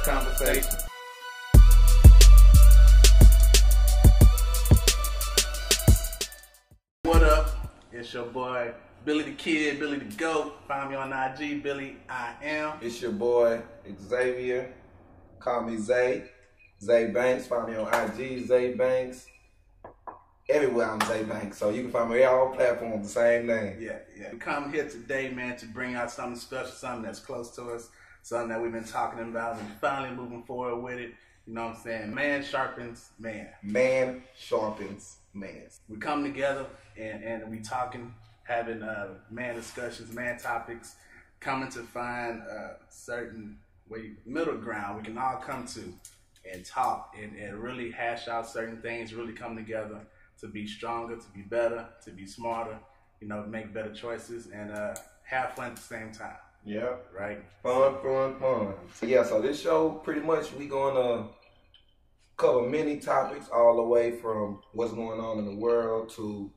[0.00, 0.78] First conversation.
[7.02, 7.50] What up?
[7.92, 8.72] It's your boy
[9.04, 10.58] Billy the Kid, Billy the Goat.
[10.66, 12.78] Find me on IG, Billy I am.
[12.80, 13.60] It's your boy
[14.08, 14.72] Xavier.
[15.38, 16.30] Call me Zay.
[16.82, 17.46] Zay Banks.
[17.46, 19.26] Find me on IG, Zay Banks.
[20.48, 21.58] Everywhere I'm Zay Banks.
[21.58, 23.76] So you can find me on all platforms, the same name.
[23.80, 24.32] Yeah, yeah.
[24.32, 27.90] We come here today, man, to bring out something special, something that's close to us,
[28.22, 31.14] something that we've been talking about and finally moving forward with it.
[31.46, 32.14] You know what I'm saying?
[32.14, 33.48] Man sharpens man.
[33.62, 35.68] Man sharpens man.
[35.88, 40.96] We come together and, and we talking, having uh, man discussions, man topics,
[41.40, 45.92] coming to find uh, certain way, middle ground we can all come to
[46.50, 50.00] and talk and, and really hash out certain things, really come together
[50.40, 52.78] to be stronger, to be better, to be smarter,
[53.20, 57.06] you know, make better choices and uh, have fun at the same time, Yep.
[57.18, 57.42] right?
[57.62, 58.74] Fun, fun, fun.
[59.02, 61.28] Yeah, so this show pretty much we gonna
[62.36, 66.50] cover many topics all the way from what's going on in the world to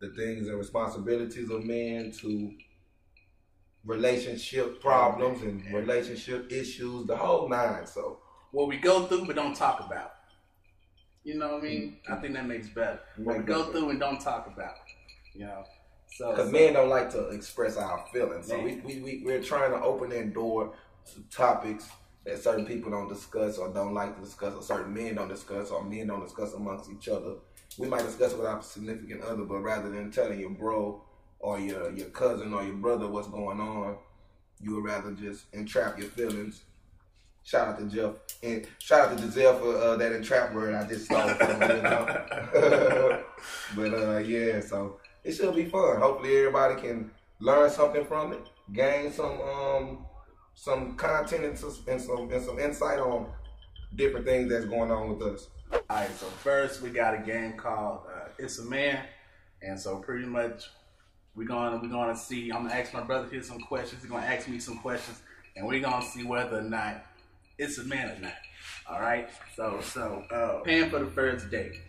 [0.00, 2.52] the things and responsibilities of men to
[3.84, 7.86] relationship problems and relationship issues, the whole nine.
[7.86, 8.18] So
[8.52, 10.12] What we go through but don't talk about.
[11.22, 11.82] You know what I mean?
[11.82, 12.12] Mm-hmm.
[12.12, 13.00] I think that makes better.
[13.16, 14.74] What we go through and don't talk about.
[15.34, 15.64] You know?
[16.14, 19.72] So, because men don't like to express our feelings, so we, we, we we're trying
[19.72, 20.72] to open that door
[21.12, 21.88] to topics
[22.24, 25.70] that certain people don't discuss or don't like to discuss, or certain men don't discuss,
[25.70, 27.34] or men don't discuss amongst each other.
[27.78, 31.02] We might discuss it with our significant other, but rather than telling your bro
[31.40, 33.96] or your your cousin or your brother what's going on,
[34.60, 36.62] you would rather just entrap your feelings.
[37.42, 40.86] Shout out to Jeff and shout out to Giselle for uh, that entrap word I
[40.86, 41.60] just stole from.
[41.60, 43.22] You know?
[43.76, 45.98] but uh, yeah, so it should be fun.
[45.98, 50.06] Hopefully, everybody can learn something from it, gain some um
[50.54, 53.26] some content and some and some, and some insight on
[53.96, 55.48] different things that's going on with us.
[55.72, 59.04] All right, so first we got a game called uh, "It's a Man,"
[59.62, 60.70] and so pretty much
[61.34, 62.50] we're gonna we're gonna see.
[62.52, 64.02] I'm gonna ask my brother here some questions.
[64.02, 65.20] He's gonna ask me some questions,
[65.56, 67.04] and we're gonna see whether or not
[67.58, 68.34] it's a man or not.
[68.88, 69.28] All right.
[69.56, 71.80] So so uh, paying for the first date,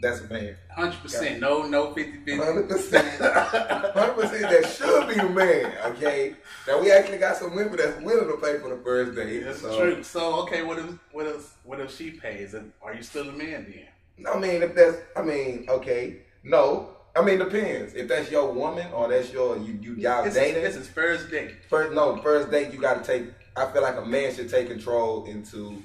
[0.00, 0.56] That's a man.
[0.74, 1.40] hundred percent.
[1.40, 3.06] No no 50 Hundred percent.
[3.20, 4.42] Hundred percent.
[4.42, 5.72] That should be the man.
[5.92, 6.34] Okay.
[6.66, 9.44] Now we actually got some women that's willing to pay for the first date.
[9.44, 9.78] That's so.
[9.78, 10.02] true.
[10.02, 12.54] So okay, what if what if what if she pays?
[12.54, 13.86] And Are you still a man then?
[14.26, 16.96] I mean, if that's, I mean, okay, no.
[17.16, 17.94] I mean, depends.
[17.94, 20.62] If that's your woman or that's your you you y'all dating.
[20.62, 21.56] is, this is first date.
[21.68, 23.30] First, no, first date you got to take.
[23.56, 25.82] I feel like a man should take control into,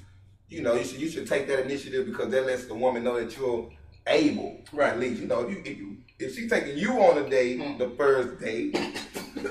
[0.49, 3.19] you know, you should you should take that initiative because that lets the woman know
[3.19, 3.69] that you're
[4.07, 4.61] able.
[4.71, 4.93] Right.
[4.93, 7.59] At least you know if you if you if she taking you on a date,
[7.59, 7.77] Mm.
[7.77, 8.73] the first date,
[9.35, 9.43] you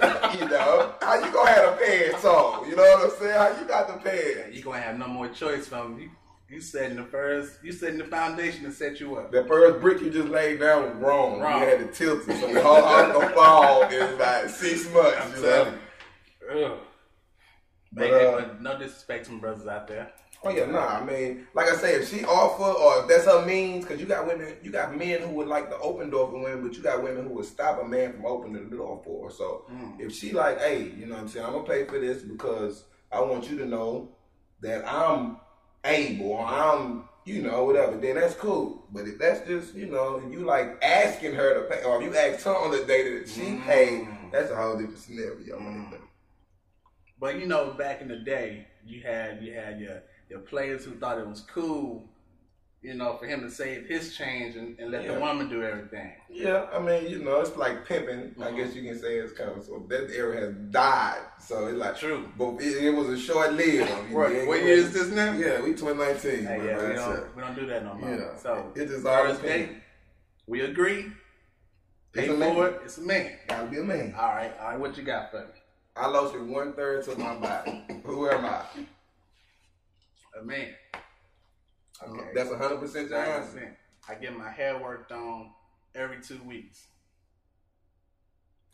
[0.49, 2.69] know, how you gonna have the pants on?
[2.69, 3.35] You know what I'm saying?
[3.39, 4.57] How you got the pants?
[4.57, 6.11] You gonna have no more choice from you.
[6.49, 7.59] You setting the first.
[7.63, 9.33] You setting the foundation to set you up.
[9.33, 11.41] The first brick you just laid down was wrong.
[11.41, 11.61] Wrong.
[11.61, 15.19] You had to tilt it, so the whole house gonna fall in like six months.
[15.21, 15.75] I'm you know?
[16.53, 16.79] Ugh.
[17.93, 20.13] But, uh, no disrespect to brothers out there.
[20.47, 20.99] Oh yeah, nah.
[21.01, 24.07] I mean, like I say, if she offer or if that's her means, because you
[24.07, 26.77] got women, you got men who would like to open the door for women, but
[26.77, 29.35] you got women who would stop a man from opening the door for her.
[29.35, 30.01] So Mm.
[30.01, 32.85] if she like, hey, you know what I'm saying, I'm gonna pay for this because
[33.11, 34.11] I want you to know
[34.61, 35.39] that I'm
[35.85, 38.85] able or I'm, you know, whatever, then that's cool.
[38.93, 42.05] But if that's just, you know, if you like asking her to pay, or if
[42.13, 43.65] you ask her on the day that she Mm.
[43.67, 45.59] paid, that's a whole different scenario.
[45.59, 45.99] Mm.
[47.19, 50.93] But you know, back in the day, you had you had your your players who
[50.93, 52.09] thought it was cool,
[52.83, 55.15] you know, for him to save his change and, and let Yeah.
[55.15, 56.13] the woman do everything.
[56.29, 58.35] Yeah, I mean, you know, it's like pimping.
[58.41, 58.57] I Mhm.
[58.57, 61.23] guess you can say it's kind of so that era has died.
[61.41, 62.29] So it's like, True.
[62.37, 63.91] but it, it was a short lived.
[64.13, 64.47] Right.
[64.47, 65.33] What year is this now?
[65.33, 66.45] Yeah, we 2019.
[66.45, 68.11] Hey, yeah, we don't we don't do that no more.
[68.11, 68.37] Yeah.
[68.37, 69.35] So It just all
[70.47, 71.11] we agree.
[72.13, 72.57] Pay It's a for man.
[72.59, 72.81] it.
[72.85, 73.33] It's a man.
[73.49, 74.15] Gotta be a man.
[74.17, 74.79] All right, all right.
[74.79, 75.47] What you got for me?
[75.97, 77.85] I lost it one third to my body.
[78.05, 78.63] Who am I?
[80.41, 80.75] A man.
[82.07, 82.31] Okay.
[82.35, 83.59] That's 100 percent your answer.
[83.59, 84.13] 100%.
[84.13, 85.51] I get my hair worked on
[85.95, 86.87] every two weeks.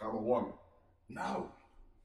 [0.01, 0.53] I'm a woman.
[1.09, 1.51] No.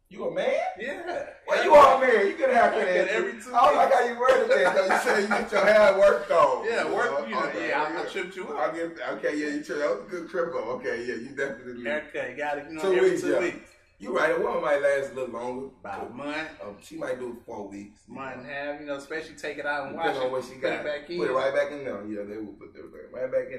[0.10, 0.54] You a man?
[0.80, 1.26] Yeah.
[1.48, 2.28] Well, you are a man.
[2.28, 4.76] You get a haircut I every two I don't like how you worded that.
[4.76, 4.84] though.
[4.94, 6.66] You said you get your hair worked on.
[6.66, 7.28] Yeah, work.
[7.28, 9.36] You know, Okay, yeah, I, I tripped you I get okay.
[9.38, 9.82] Yeah, you tripped.
[9.82, 10.68] That was a good trip up.
[10.68, 11.80] Okay, yeah, you definitely.
[11.80, 12.66] You got it.
[12.70, 13.40] You know, Two every weeks, two yeah.
[13.40, 13.70] weeks.
[13.98, 14.36] You're right.
[14.36, 15.68] A woman might last a little longer.
[15.80, 16.50] About a month.
[16.62, 18.02] Um, she might do it four weeks.
[18.08, 20.32] Month and a half, you know, especially take it out and Depending wash it.
[20.32, 20.74] what she put got.
[20.74, 21.18] It back in.
[21.18, 22.06] Put it right back in there.
[22.06, 22.84] Yeah, they will put it
[23.14, 23.58] right back in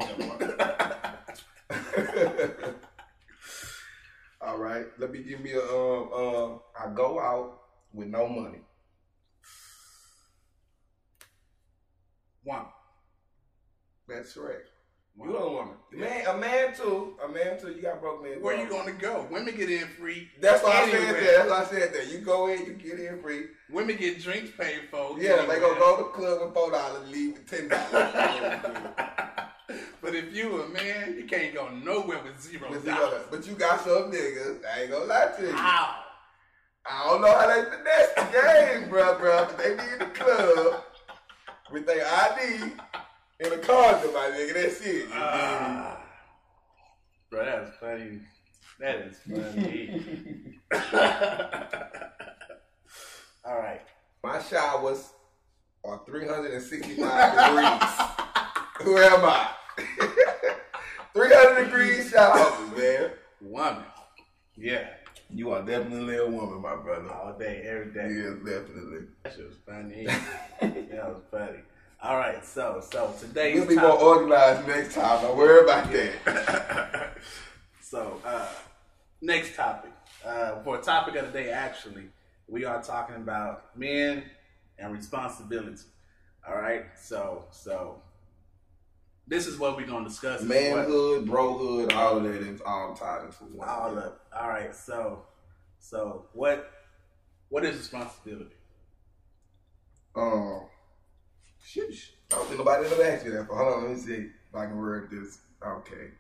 [1.71, 2.75] there.
[4.43, 4.87] All right.
[4.99, 7.63] Let me give me a, um, um I go out
[7.93, 8.61] with no money.
[12.45, 12.67] One.
[14.07, 14.57] That's right.
[15.23, 15.75] You a woman.
[15.93, 17.15] Man, a man too.
[17.25, 17.73] A man too.
[17.73, 18.43] You got broke man.
[18.43, 19.27] Where you gonna go?
[19.31, 20.29] Women get in free.
[20.41, 21.21] That's why I said that.
[21.23, 22.13] That's why I said that.
[22.13, 23.47] You go in, you get in free.
[23.71, 25.19] Women get drinks paid for.
[25.19, 25.57] Yeah, anywhere.
[25.57, 27.91] they gonna go to the club with four dollars, leave with ten dollars.
[30.03, 33.23] but if you a man, you can't go nowhere with zero dollars.
[33.31, 34.59] But you got some niggas.
[34.67, 35.53] I ain't gonna lie to you.
[35.53, 36.03] How?
[36.89, 39.47] I don't know how they finesse the game, bro, bro.
[39.47, 40.85] But they be in the club
[41.73, 42.73] with their ID
[43.41, 44.55] in a condom, my nigga.
[44.55, 45.09] That's it.
[45.13, 45.97] Uh,
[47.31, 48.21] bro, that's funny.
[48.81, 50.59] That is funny.
[53.45, 53.83] All right.
[54.23, 55.11] My showers
[55.85, 57.91] are 365 degrees.
[58.83, 59.49] Who am I?
[61.15, 63.11] 300 degrees showers, man.
[63.41, 63.85] Woman.
[64.57, 64.89] Yeah.
[65.31, 67.11] You are definitely a woman, my brother.
[67.13, 68.11] All day, every day.
[68.15, 69.07] Yes, definitely.
[69.23, 70.05] That shit was funny.
[70.07, 71.61] that was funny.
[72.03, 75.23] All right, so so today we'll be more organized next time.
[75.23, 77.17] Don't worry about that.
[77.81, 78.49] so uh,
[79.23, 79.93] next topic
[80.25, 82.09] uh, for a topic of the day, actually,
[82.49, 84.25] we are talking about men
[84.79, 85.85] and responsibility.
[86.47, 88.03] All right, so so
[89.27, 90.43] this is what we're gonna discuss.
[90.43, 93.69] Manhood, brohood, all of that is all tied into one.
[93.69, 94.75] All of all right.
[94.77, 95.23] So
[95.79, 96.71] so what
[97.49, 98.55] what is responsibility?
[100.15, 100.67] Um
[101.67, 102.11] Sheesh.
[102.33, 103.49] I don't think nobody ever asked you that.
[103.49, 105.39] But Hold on, let me see if I can word this.
[105.65, 106.11] Okay.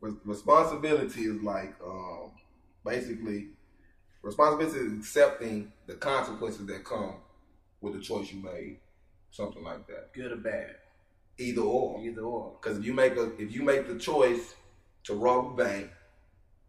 [0.00, 2.32] Responsibility is like um,
[2.84, 3.48] basically
[4.22, 7.16] responsibility is accepting the consequences that come
[7.80, 8.78] with the choice you made.
[9.30, 10.12] Something like that.
[10.12, 10.76] Good or bad.
[11.38, 12.00] Either or.
[12.02, 12.56] Either or.
[12.60, 14.54] Because if you make a if you make the choice
[15.04, 15.90] to rob a bank,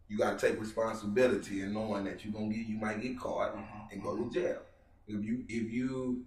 [0.08, 3.88] you gotta take responsibility and knowing that you're gonna get you might get caught uh-huh.
[3.90, 4.60] and go to jail.
[5.06, 6.24] If you if you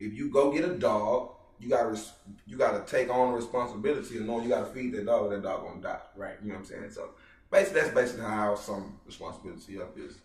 [0.00, 1.98] if you go get a dog, you gotta
[2.46, 5.30] you gotta take on the responsibility and know you gotta feed that dog.
[5.30, 6.00] That dog gonna die.
[6.16, 6.36] Right.
[6.42, 6.90] You know what I'm saying?
[6.90, 7.10] So
[7.50, 10.18] basically, that's basically how some responsibility up is.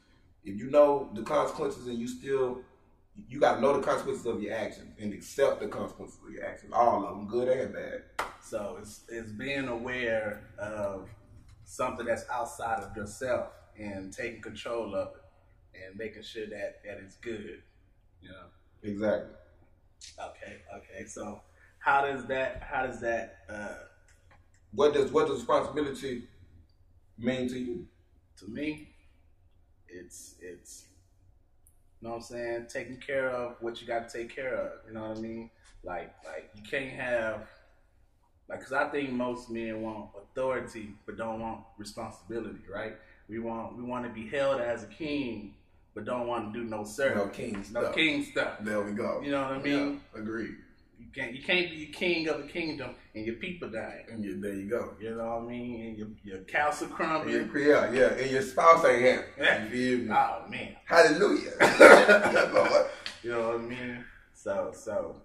[0.44, 2.62] If you know the consequences and you still
[3.30, 6.46] you got to know the consequences of your actions and accept the consequences of your
[6.46, 8.04] actions, all of them, good and bad.
[8.42, 11.10] So it's it's being aware of
[11.64, 17.00] something that's outside of yourself and taking control of it and making sure that that
[17.04, 17.62] it's good.
[18.22, 18.46] You know.
[18.84, 19.36] Exactly.
[20.20, 21.06] Okay, okay.
[21.06, 21.42] So
[21.80, 23.76] how does that how does that uh
[24.74, 26.24] what does what does responsibility
[27.18, 27.88] mean to you?
[28.40, 28.90] To me,
[29.88, 30.86] it's it's
[32.02, 34.72] you know what I'm saying, taking care of what you got to take care of.
[34.88, 35.50] You know what I mean?
[35.84, 37.48] Like like you can't have
[38.50, 42.96] like because I think most men want authority but don't want responsibility, right?
[43.30, 45.54] We want we want to be held as a king
[45.94, 47.18] but don't want to do no service.
[47.18, 47.84] No king stuff.
[47.84, 48.54] No king stuff.
[48.62, 49.22] There we go.
[49.22, 50.02] You know what I mean?
[50.14, 50.56] Yeah, agreed.
[51.00, 54.06] You can't you can't be a king of a kingdom and your people dying.
[54.12, 54.94] And you, there you go.
[55.00, 55.82] You know what I mean?
[55.82, 57.52] And your your castle crumbling.
[57.56, 59.28] Yeah, yeah, and your spouse ain't happy.
[59.38, 59.64] Yeah.
[59.66, 60.14] You feel me?
[60.14, 60.76] Oh man.
[60.86, 61.52] Hallelujah.
[63.24, 64.06] you know what I mean?
[64.34, 65.22] So so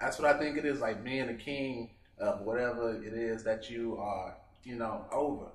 [0.00, 3.70] that's what I think it is like being a king of whatever it is that
[3.70, 5.46] you are, you know, over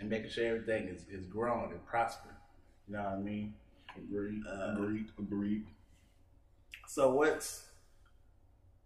[0.00, 2.34] and making sure everything is, is growing and prospering.
[2.88, 3.54] You know what I mean?
[3.96, 4.42] Agreed.
[4.46, 5.06] Uh, agreed.
[5.18, 5.66] Agreed.
[6.86, 7.64] So what's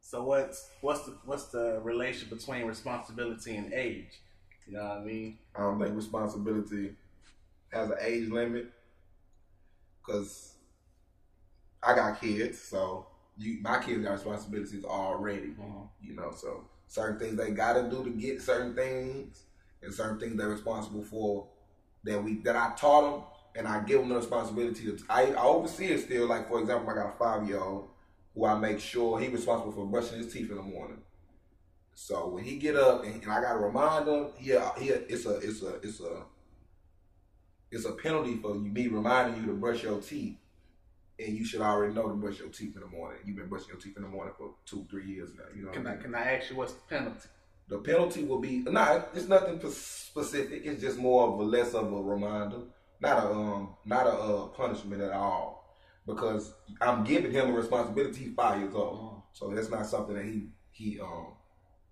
[0.00, 4.20] so what's what's the what's the relation between responsibility and age?
[4.66, 5.38] You know what I mean?
[5.54, 6.94] I don't think responsibility
[7.72, 8.70] has an age limit
[10.00, 10.54] because
[11.82, 15.48] I got kids, so you my kids got responsibilities already.
[15.48, 15.82] Mm-hmm.
[16.00, 19.42] You know, so certain things they got to do to get certain things,
[19.82, 21.46] and certain things they're responsible for
[22.04, 23.22] that we that I taught them
[23.56, 24.98] and I give them the responsibility to.
[25.08, 26.26] I, I oversee it still.
[26.26, 27.88] Like for example, I got a five year old
[28.34, 31.02] who I make sure he's responsible for brushing his teeth in the morning.
[31.94, 35.26] So when he get up and, and I got to remind him, yeah, he, it's
[35.26, 36.22] a it's a it's a
[37.70, 40.36] it's a penalty for you me reminding you to brush your teeth.
[41.20, 43.18] And you should already know to brush your teeth in the morning.
[43.24, 45.46] You've been brushing your teeth in the morning for two, three years now.
[45.52, 45.72] You know.
[45.72, 46.00] Can I, mean?
[46.00, 47.28] can I ask you what's the penalty?
[47.66, 49.02] The penalty will be nah.
[49.12, 50.62] It's nothing specific.
[50.64, 52.60] It's just more of a less of a reminder
[53.00, 55.74] not a um not a uh, punishment at all
[56.06, 58.24] because I'm giving him a responsibility.
[58.24, 59.18] He's five years old, mm-hmm.
[59.32, 61.28] so that's not something that he he um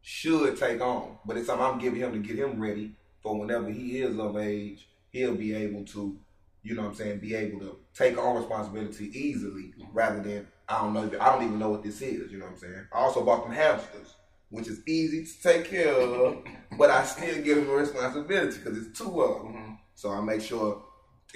[0.02, 1.18] should take on.
[1.24, 4.36] But it's something I'm giving him to get him ready for whenever he is of
[4.36, 4.88] age.
[5.10, 6.18] He'll be able to,
[6.62, 9.92] you know, what I'm saying, be able to take on responsibility easily mm-hmm.
[9.92, 11.10] rather than I don't know.
[11.20, 12.30] I don't even know what this is.
[12.30, 12.86] You know what I'm saying?
[12.92, 14.14] I also bought them hamsters
[14.50, 16.38] which is easy to take care of,
[16.78, 19.52] but I still give him a responsibility because it's two of them.
[19.52, 19.72] Mm-hmm.
[19.94, 20.82] So I make sure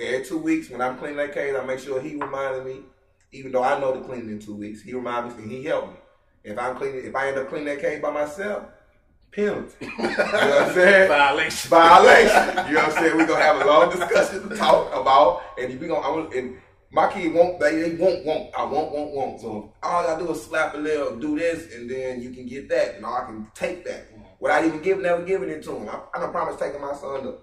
[0.00, 2.80] every two weeks when I'm cleaning that cage, I make sure he reminded me,
[3.32, 5.64] even though I know to clean it in two weeks, he reminded me and he
[5.64, 5.98] helped me.
[6.42, 8.64] If I'm cleaning, if I end up cleaning that cage by myself,
[9.30, 9.76] penalty.
[9.80, 11.08] you know what I'm saying?
[11.08, 11.70] Violation.
[11.70, 12.66] Violation.
[12.70, 13.16] You know what I'm saying?
[13.16, 16.06] We're gonna have a long discussion to talk about, and we gonna.
[16.06, 16.56] I'm, and
[16.90, 17.60] my kid won't.
[17.60, 18.50] They, they won't want.
[18.56, 19.12] I won't Won't.
[19.12, 19.40] Won't.
[19.40, 22.68] So all I do is slap a little, do this, and then you can get
[22.70, 24.06] that, and I can take that
[24.40, 25.88] without even giving, never giving it to him.
[25.88, 27.34] I, I don't promise taking my son to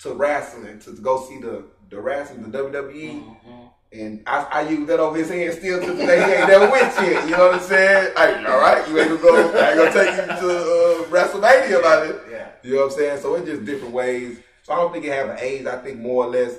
[0.00, 2.92] to wrestling to, to go see the the wrestling, the WWE.
[2.92, 3.50] Mm-hmm.
[3.92, 6.26] And I, I use that over his hand still to today.
[6.26, 7.24] He ain't never went yet.
[7.24, 8.12] You know what I'm saying?
[8.16, 9.56] Hey, all right, you ain't gonna go.
[9.56, 12.20] I ain't gonna take you to uh, WrestleMania about it.
[12.28, 12.48] Yeah.
[12.64, 13.20] You know what I'm saying?
[13.20, 14.40] So it's just different ways.
[14.64, 15.66] So I don't think it have an age.
[15.66, 16.56] I think more or less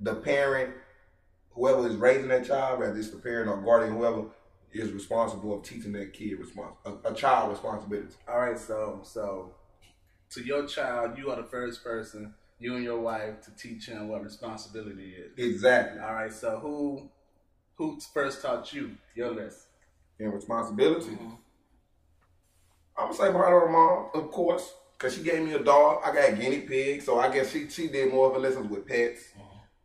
[0.00, 0.74] the parent,
[1.50, 4.24] whoever is raising that child, whether it's the parent or guardian, whoever
[4.72, 8.14] is responsible of teaching that kid respons- a, a child responsibility.
[8.26, 9.54] All right, so so
[10.30, 14.08] to your child, you are the first person, you and your wife, to teach him
[14.08, 15.32] what responsibility is.
[15.36, 16.00] Exactly.
[16.00, 17.10] All right, so who
[17.74, 19.68] who first taught you your lesson?
[20.18, 21.18] And responsibility.
[22.96, 26.02] I'm gonna say my her mom, of course, because she gave me a dog.
[26.04, 28.70] I got a guinea pig, so I guess she she did more of her lessons
[28.70, 29.32] with pets.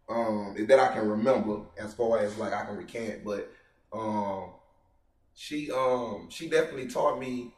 [0.10, 3.52] Um, that I can remember as far as like I can recant, but
[3.92, 4.52] um,
[5.34, 7.54] she um she definitely taught me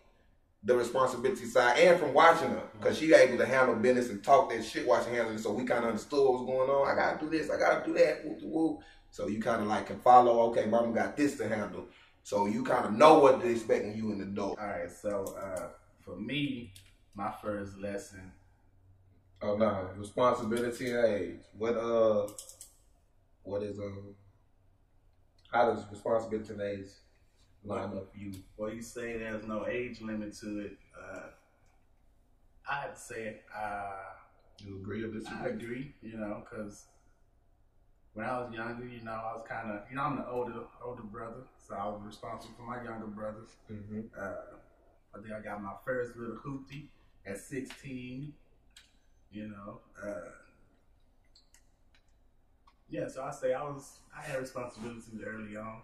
[0.64, 4.50] the responsibility side, and from watching her, because she able to handle business and talk
[4.50, 6.90] that shit while she handling it, so we kind of understood what was going on.
[6.90, 8.80] I gotta do this, I gotta do that, whoop, whoop, whoop.
[9.12, 10.52] So you kind of like can follow.
[10.52, 11.88] Okay, mama got this to handle,
[12.24, 14.56] so you kind of know what to expect when you in the door.
[14.60, 15.70] All right, so uh,
[16.02, 16.74] for me,
[17.16, 18.32] my first lesson.
[19.42, 21.40] Oh no, responsibility and age.
[21.58, 22.28] What uh,
[23.44, 24.14] what is um,
[25.52, 26.90] how does responsibility and age
[27.64, 28.34] line up you?
[28.58, 30.78] Well, you say there's no age limit to it.
[30.98, 31.28] Uh,
[32.70, 33.92] I'd say uh,
[34.64, 35.12] You agree or
[35.42, 35.94] I agree.
[36.02, 36.86] You know, because
[38.14, 40.62] when I was younger, you know, I was kind of, you know, I'm the older
[40.84, 43.50] older brother, so I was responsible for my younger brothers.
[43.72, 44.02] Mm-hmm.
[44.18, 44.58] Uh,
[45.16, 46.88] I think I got my first little hoopty
[47.26, 48.34] at 16.
[49.32, 50.32] You know, uh,
[52.90, 53.08] yeah.
[53.08, 55.82] So I say I was I had responsibilities early on,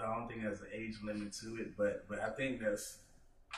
[0.00, 1.76] so I don't think there's an age limit to it.
[1.76, 2.98] But but I think there's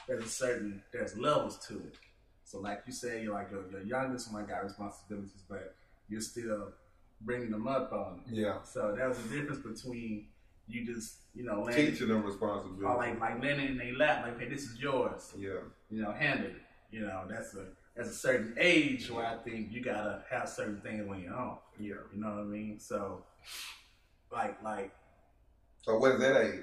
[0.08, 1.96] there's a certain there's levels to it.
[2.44, 5.74] So like you say, you're like your, your youngest one got responsibilities, but
[6.08, 6.72] you're still
[7.20, 8.20] bringing them up on.
[8.26, 8.34] it.
[8.34, 10.26] Yeah, So there's a difference between
[10.68, 12.84] you just you know laying teaching them responsibility.
[12.84, 15.32] or like like laying it in their lap, like, hey, this is yours.
[15.38, 16.56] yeah, You know, handle it.
[16.90, 20.80] You know, that's a that's a certain age where I think you gotta have certain
[20.80, 21.58] things when you're on.
[21.78, 21.94] yeah.
[22.12, 22.80] You know what I mean?
[22.80, 23.24] So,
[24.32, 24.92] like like
[25.82, 26.60] So what is that age?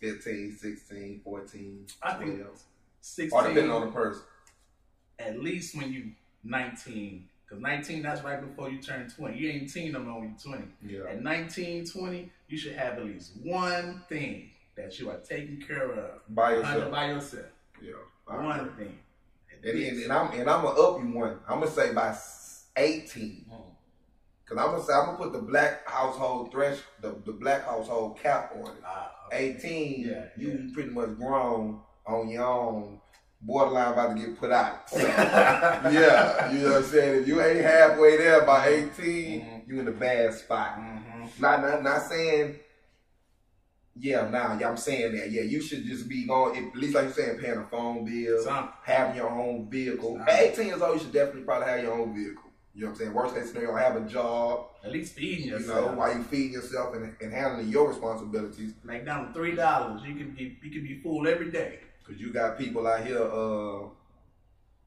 [0.00, 3.32] 15, 16, 14, I think 12?
[3.32, 4.22] Or depending on the person.
[5.18, 6.12] at least when you
[6.44, 9.38] nineteen, because nineteen that's right before you turn twenty.
[9.38, 10.68] You ain't teen no more when you're twenty.
[10.84, 11.10] Yeah.
[11.10, 15.90] At 19, 20, you should have at least one thing that you are taking care
[15.92, 16.90] of By yourself.
[16.90, 17.46] by yourself.
[17.80, 17.92] Yeah.
[18.28, 18.98] I One thing.
[19.64, 21.38] And, and, and I'm and I'm gonna up you one.
[21.48, 22.16] I'm gonna say by
[22.76, 23.44] 18.
[23.50, 23.56] Mm.
[24.54, 28.18] Cause I'm gonna say I'm gonna put the black household thresh the, the black household
[28.18, 28.82] cap on it.
[28.84, 29.56] Ah, okay.
[29.58, 33.00] 18, Yeah, you pretty much grown on your own,
[33.40, 34.82] borderline about to get put out.
[34.96, 37.22] yeah, you know what I'm saying?
[37.22, 39.68] If you ain't halfway there by 18, Mhm.
[39.68, 40.78] you in a bad spot.
[40.78, 41.40] Mhm.
[41.40, 42.56] Not, not not saying.
[43.94, 45.30] Yeah, nah, yeah, I'm saying that.
[45.30, 46.56] Yeah, you should just be going.
[46.68, 48.72] At least like you're saying, paying a phone bill, Something.
[48.84, 50.16] having your own vehicle.
[50.16, 50.34] Something.
[50.34, 52.42] At 18 years old, you should definitely probably have your own vehicle.
[52.74, 53.12] You know what I'm saying?
[53.12, 54.68] Worst case scenario, I have a job.
[54.82, 55.90] At least feeding You yourself.
[55.92, 58.72] know, while you feeding yourself and, and handling your responsibilities.
[58.82, 60.02] Make down three dollars.
[60.06, 61.80] You can be you can be full every day.
[62.06, 63.88] Cause you got people out here, uh,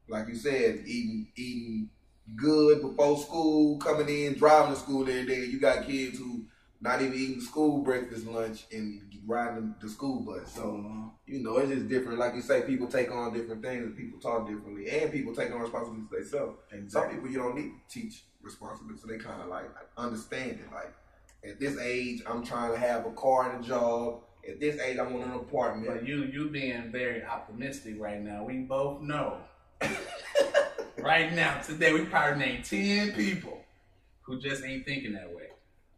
[0.08, 1.90] like you said, eating eating
[2.34, 5.44] good before school, coming in, driving to school every day.
[5.44, 6.44] You got kids who
[6.80, 10.52] not even eating school breakfast, lunch, and riding the school bus.
[10.54, 11.10] So Mhm.
[11.26, 12.18] you know, it's just different.
[12.18, 15.50] Like you say, people take on different things, and people talk differently, and people take
[15.52, 16.58] on responsibilities themselves.
[16.70, 19.64] And some people you don't need to teach responsibility, so they kind of like
[19.96, 20.72] understand it.
[20.72, 20.92] Like
[21.44, 24.22] at this age, I'm trying to have a car and a job.
[24.48, 25.88] At this age, I want an apartment.
[25.88, 28.44] But you you being very optimistic right now.
[28.44, 29.38] We both know.
[30.98, 33.60] right now, today, we probably named ten people
[34.22, 35.35] who just ain't thinking that way.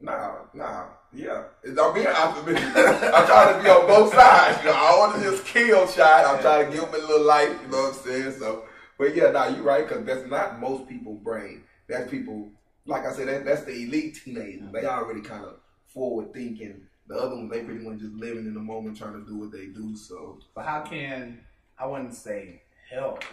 [0.01, 1.45] Nah, nah, yeah.
[1.65, 2.77] I'm being optimistic.
[2.77, 4.59] I'm trying to be on both sides.
[4.63, 6.25] You know, I want to just kill shot.
[6.25, 7.51] I'm trying to give him a little life.
[7.63, 8.33] You know what I'm saying?
[8.39, 8.65] So,
[8.97, 11.65] but yeah, nah, you're right because that's not most people's brain.
[11.89, 12.51] That's people.
[12.87, 14.73] Like I said, that, that's the elite teenagers.
[14.73, 15.57] They already kind of
[15.89, 16.83] forward thinking.
[17.09, 19.51] The other ones, they pretty much just living in the moment, trying to do what
[19.51, 19.97] they do.
[19.97, 21.41] So, But how can
[21.79, 23.25] I wouldn't say help,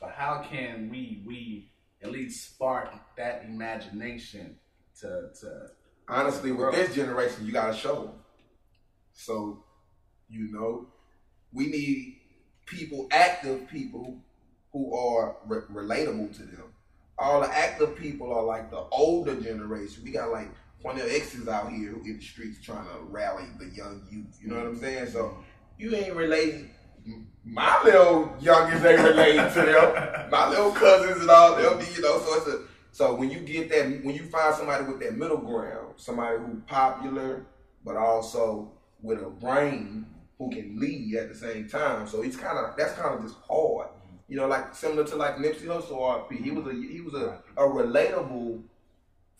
[0.00, 1.70] but how can we we
[2.02, 4.56] at least spark that imagination
[5.00, 5.70] to to
[6.08, 6.72] honestly, with Bro.
[6.72, 8.12] this generation, you got to show them.
[9.12, 9.64] So,
[10.28, 10.86] you know,
[11.52, 12.20] we need
[12.66, 14.18] people, active people
[14.72, 16.64] who are re- relatable to them.
[17.16, 20.02] All the active people are like the older generation.
[20.04, 20.50] We got like
[20.82, 24.02] one of the exes out here who in the streets trying to rally the young
[24.10, 24.36] youth.
[24.42, 25.08] You know what I'm saying?
[25.08, 25.38] So
[25.78, 26.70] you ain't relating.
[27.44, 30.30] My little youngest ain't relating to them.
[30.30, 32.18] My little cousins and all them, you know.
[32.18, 32.60] So it's a
[32.94, 36.62] so when you get that, when you find somebody with that middle ground, somebody who's
[36.68, 37.44] popular
[37.84, 38.70] but also
[39.02, 40.06] with a brain
[40.38, 42.06] who can lead at the same time.
[42.06, 43.88] So it's kind of that's kind of just hard,
[44.28, 46.40] you know, like similar to like Nipsey Hussle RP.
[46.40, 48.62] He was a he was a, a relatable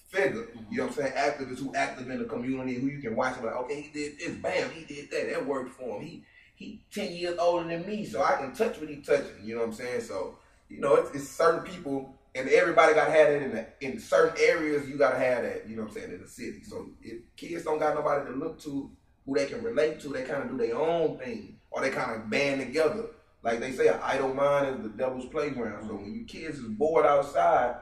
[0.09, 0.43] figure.
[0.43, 0.73] Mm-hmm.
[0.73, 1.13] You know what I'm saying?
[1.13, 4.19] Activist who active in the community, who you can watch and like, okay, he did
[4.19, 5.31] this, bam, he did that.
[5.31, 6.03] That worked for him.
[6.05, 6.25] He
[6.57, 9.45] he ten years older than me, so I can touch what he touching.
[9.45, 10.01] You know what I'm saying?
[10.01, 13.67] So you know, it's, it's certain people, and everybody got to have that in the,
[13.81, 14.89] in certain areas.
[14.89, 15.69] You got to have that.
[15.69, 16.63] You know what I'm saying in the city.
[16.65, 18.91] So if kids don't got nobody to look to
[19.25, 22.13] who they can relate to, they kind of do their own thing, or they kind
[22.13, 23.07] of band together.
[23.43, 25.87] Like they say, an idle mind is the devil's playground.
[25.87, 27.77] So when you kids is bored outside,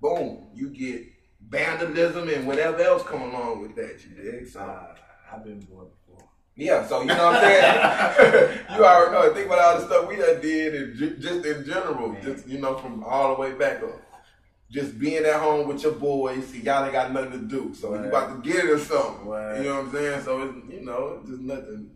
[0.00, 1.04] boom, you get
[1.48, 4.00] vandalism and whatever else come along with that.
[4.04, 4.48] You dig?
[4.48, 4.94] So Uh,
[5.32, 5.88] I've been bored.
[6.56, 8.58] Yeah, so you know what I'm saying?
[8.76, 9.34] you already know.
[9.34, 12.22] Think about all the stuff we done did, and just in general, Man.
[12.22, 14.00] just you know, from all the way back up.
[14.70, 17.90] Just being at home with your boys, see y'all ain't got nothing to do, so
[17.94, 18.06] you Right.
[18.08, 19.26] about to get into something.
[19.26, 19.58] Right.
[19.58, 20.22] You know what I'm saying?
[20.22, 21.90] So it's you know, it's just nothing.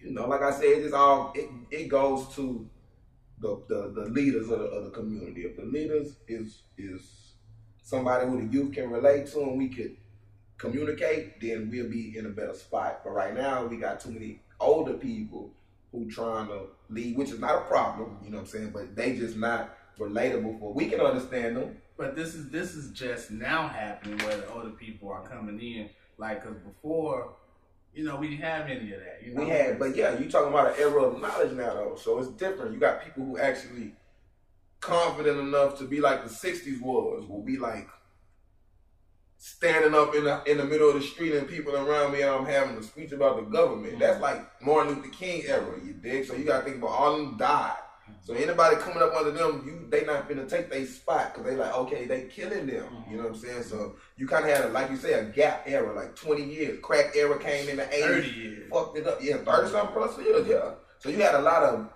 [0.00, 2.66] You know, like I said, it's all it, it goes to
[3.38, 5.42] the, the the leaders of the, of the community.
[5.42, 7.02] If the leaders is is
[7.82, 9.96] somebody who the youth can relate to, and we could
[10.58, 13.00] communicate, then we'll be in a better spot.
[13.04, 15.50] But right now, we got too many older people
[15.92, 18.70] who trying to lead, which is not a problem, you know what I'm saying?
[18.70, 20.72] But they just not relatable for.
[20.72, 21.76] We can understand them.
[21.96, 25.88] But this is this is just now happening where the older people are coming in.
[26.18, 27.34] Like, cause before,
[27.94, 29.20] you know, we didn't have any of that.
[29.24, 31.96] You know, We had, but yeah, you talking about an era of knowledge now, though.
[31.98, 32.74] So it's different.
[32.74, 33.92] You got people who actually
[34.80, 37.88] confident enough to be like the '60s was, will be like
[39.38, 42.30] standing up in the in the middle of the street and people around me, and
[42.30, 43.94] I'm having a speech about the government.
[43.94, 44.00] Mm-hmm.
[44.00, 46.26] That's like Martin Luther King era, you dig?
[46.26, 47.78] So you got to think about all of them died.
[48.20, 51.56] So anybody coming up under them, you they not gonna take their spot because they
[51.56, 52.68] like okay, they killing them.
[52.68, 53.16] You mm-hmm.
[53.16, 53.62] know what I'm saying?
[53.62, 56.78] So you kind of had a, like you say a gap era, like 20 years.
[56.82, 58.70] Crack era came in the 80s thirty years.
[58.70, 59.18] fucked it up.
[59.22, 60.46] Yeah, thirty something plus years.
[60.46, 60.72] Yeah.
[60.98, 61.88] So you had a lot of,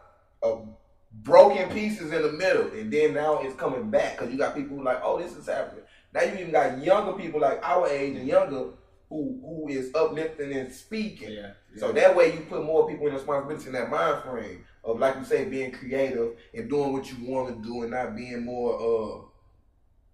[0.43, 0.69] of
[1.13, 4.77] broken pieces in the middle, and then now it's coming back because you got people
[4.77, 5.85] who like, oh, this is happening.
[6.13, 8.71] Now you even got younger people like our age and younger
[9.09, 11.33] who who is uplifting and speaking.
[11.33, 11.53] Yeah.
[11.77, 15.17] So that way you put more people in responsibility in that mind frame of like
[15.17, 18.75] you say being creative and doing what you want to do and not being more
[18.75, 19.23] uh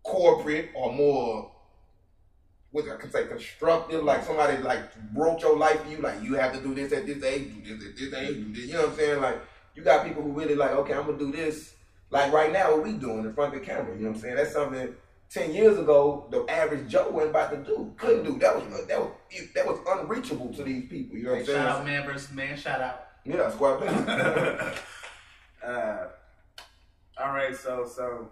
[0.03, 1.51] corporate or more
[2.71, 4.05] what I can say constructive.
[4.05, 4.81] Like somebody like
[5.15, 7.77] wrote your life for you, like you have to do this at this age, do
[7.77, 8.67] this at this age, do this.
[8.67, 9.21] You know what I'm saying?
[9.21, 9.41] Like
[9.75, 11.75] you got people who really like, okay, I'm gonna do this.
[12.11, 13.95] Like right now, what we doing in front of the camera.
[13.95, 14.37] You know what I'm saying?
[14.37, 14.95] That's something.
[15.29, 18.39] Ten years ago, the average Joe wasn't about to do, couldn't do.
[18.39, 19.11] That was that was
[19.55, 21.17] that was unreachable to these people.
[21.17, 21.59] You know what I'm saying?
[21.59, 22.57] shout out man versus man.
[22.57, 23.07] Shout out.
[23.25, 23.83] Yeah, squad
[25.65, 26.07] uh,
[27.19, 28.31] all right, so so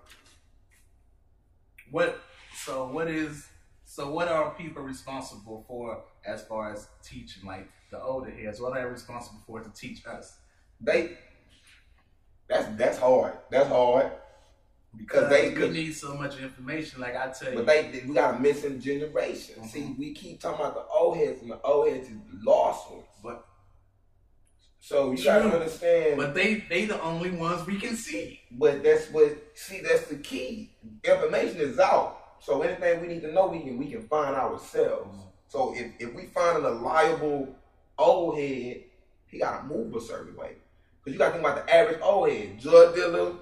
[1.91, 2.21] what?
[2.65, 3.49] So what is?
[3.85, 7.45] So what are people responsible for as far as teaching?
[7.45, 10.39] Like the older heads, what are they responsible for to teach us?
[10.81, 11.17] they
[12.49, 13.35] that's that's hard.
[13.51, 14.13] That's hard.
[14.97, 17.01] Because they could- need so much information.
[17.01, 19.57] Like I tell you, But they we got a missing generation.
[19.63, 19.69] Mhm.
[19.71, 22.91] See, we keep talking about the old heads and the old heads is the lost
[22.91, 23.05] ones.
[23.23, 23.45] but
[24.81, 28.41] So you gotta understand but they they the only ones we can see.
[28.51, 30.71] But that's what see that's the key.
[31.05, 32.21] Information is out.
[32.41, 35.19] So anything we need to know we can we can find ourselves.
[35.49, 37.55] So if, if we find a reliable
[37.99, 38.85] old head,
[39.27, 40.57] he gotta move a certain way.
[41.03, 42.59] Cause you gotta think about the average old head.
[42.61, 43.33] Drug dealer,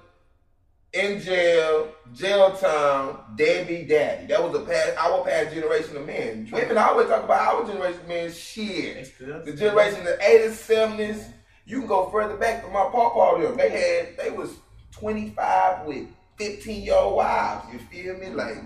[0.93, 4.27] in jail, jail time, deadbeat daddy.
[4.27, 6.47] That was the past our past generation of men.
[6.51, 9.17] Women I always talk about our generation of men shit.
[9.19, 11.33] The generation of the 80s, 70s,
[11.65, 13.57] you can go further back to my papa them.
[13.57, 14.53] They had they was
[14.91, 17.65] 25 with 15 year old wives.
[17.73, 18.27] You feel me?
[18.29, 18.57] Like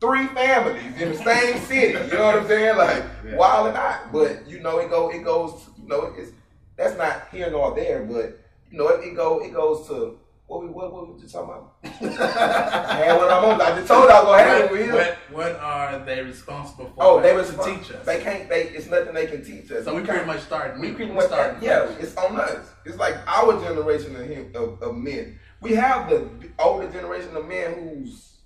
[0.00, 1.92] three families in the same city.
[1.92, 2.76] You know what I'm saying?
[2.78, 3.36] Like Yeah.
[3.36, 4.10] wild and not.
[4.12, 6.32] But you know it go it goes you know it's
[6.76, 8.38] that's not here nor there, but
[8.70, 11.50] you know it, it go it goes to what we what, what we just talking
[11.50, 11.74] about?
[11.84, 13.60] Had one I'm on.
[13.60, 15.36] I just told you I was gonna it with what, you.
[15.36, 16.94] what, what are they responsible for?
[16.98, 18.04] Oh, they to was teach us.
[18.06, 18.48] They can't.
[18.48, 19.84] They it's nothing they can teach us.
[19.84, 20.80] so we can't- pretty much started.
[20.80, 21.62] we pretty much started.
[21.62, 22.66] yeah, it's on us.
[22.86, 25.38] It's like our generation of him of, of men.
[25.60, 26.26] We have the
[26.58, 28.36] older generation of men who's,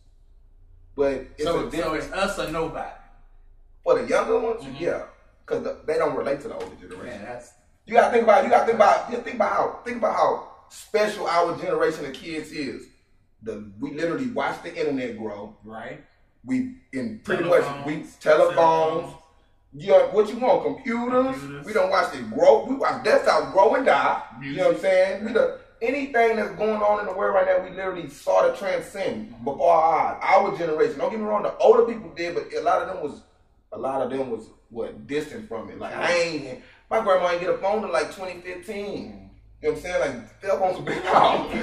[0.96, 2.90] but it's So, a so it's us or nobody.
[3.84, 4.64] for the younger ones.
[4.64, 4.80] Mhm.
[4.80, 5.02] Yeah,
[5.46, 7.06] because they don't relate to the older generation.
[7.06, 7.52] Man, that's
[7.86, 8.42] You gotta think about.
[8.42, 9.08] You gotta think about.
[9.12, 9.80] You think about how.
[9.84, 12.86] Think about how special our generation of kids is.
[13.42, 15.56] the we literally watched the internet grow.
[15.64, 16.04] Right.
[16.44, 19.14] We in pretty Telephones, much we telephones.
[19.74, 20.64] Yeah, what you want?
[20.64, 21.38] Computers.
[21.38, 21.66] Computers.
[21.66, 22.64] We don't watch it grow.
[22.66, 24.22] We watch desktop grow and die.
[24.42, 25.24] You know what I'm saying?
[25.24, 28.56] We the anything that's going on in the world right now, we literally saw the
[28.56, 30.18] transcend before our eyes.
[30.22, 30.98] Our generation.
[30.98, 33.22] Don't get me wrong, the older people did, but a lot of them was
[33.72, 35.78] a lot of them was what distant from it.
[35.78, 39.21] Like I ain't my grandma ain't get a phone till like 2015.
[39.62, 40.16] You know what I'm saying?
[40.16, 41.54] Like, cell phones a big house.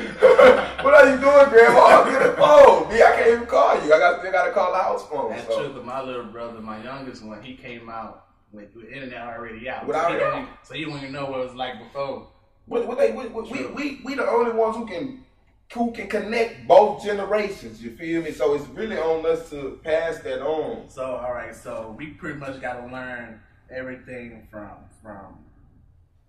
[0.85, 2.09] what are you doing, grandma?
[2.09, 2.87] Get a phone.
[2.87, 3.93] Me, I can't even call you.
[3.93, 5.31] I got still gotta call the house phone.
[5.31, 5.63] That's so.
[5.65, 9.67] true, but my little brother, my youngest one, he came out with, with internet already
[9.67, 9.85] out.
[9.85, 11.77] Without so, he it don't even, so he don't even know what it was like
[11.77, 12.29] before.
[12.67, 15.25] What, what they, what, we, we, we the only ones who can
[15.73, 17.83] who can connect both generations.
[17.83, 18.31] You feel me?
[18.31, 20.87] So it's really on us to pass that on.
[20.87, 25.39] So all right, so we pretty much got to learn everything from from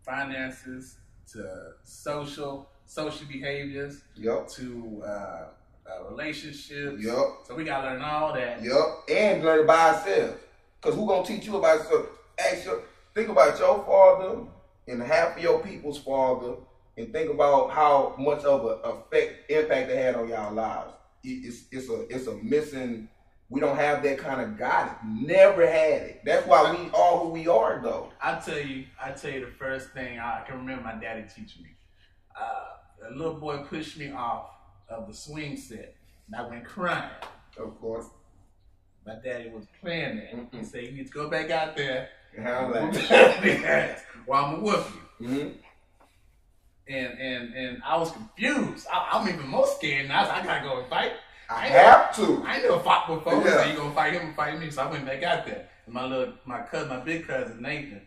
[0.04, 0.96] finances
[1.32, 4.48] to social social behaviors Yup.
[4.48, 7.02] to uh, uh, relationships.
[7.02, 7.44] Yup.
[7.46, 8.62] So we got to learn all that.
[8.62, 9.04] Yup.
[9.10, 10.34] And learn it by ourselves.
[10.80, 12.06] Cause who gonna teach you about yourself?
[12.38, 12.82] Ask your
[13.14, 14.40] think about your father
[14.88, 16.54] and half of your people's father,
[16.96, 20.94] and think about how much of an effect impact they had on y'all lives.
[21.22, 23.08] It's it's a it's a missing.
[23.50, 24.96] We don't have that kind of guidance.
[25.04, 26.20] Never had it.
[26.24, 28.10] That's why we are who we are, though.
[28.22, 31.64] I tell you, I tell you the first thing I can remember my daddy teaching
[31.64, 31.70] me.
[32.40, 34.50] Uh, a little boy pushed me off
[34.88, 35.96] of the swing set,
[36.28, 37.10] and I went crying.
[37.58, 38.06] Of course.
[39.04, 40.28] My daddy was playing there.
[40.52, 40.64] He Mm-mm.
[40.66, 42.08] said, "You need to go back out there,
[42.40, 42.92] How that?
[43.08, 44.86] that ass, I'm gonna whoop
[45.18, 45.48] you." hmm
[46.86, 48.86] And and and I was confused.
[48.92, 50.24] I, I'm even more scared now.
[50.24, 51.12] So I gotta go and fight.
[51.50, 52.42] I have to.
[52.46, 53.44] I never fought before.
[53.44, 53.64] Yeah.
[53.64, 54.70] So you gonna fight him and fight me?
[54.70, 55.68] So I went back out there.
[55.86, 58.02] And my little, my cousin, my big cousin Nathan,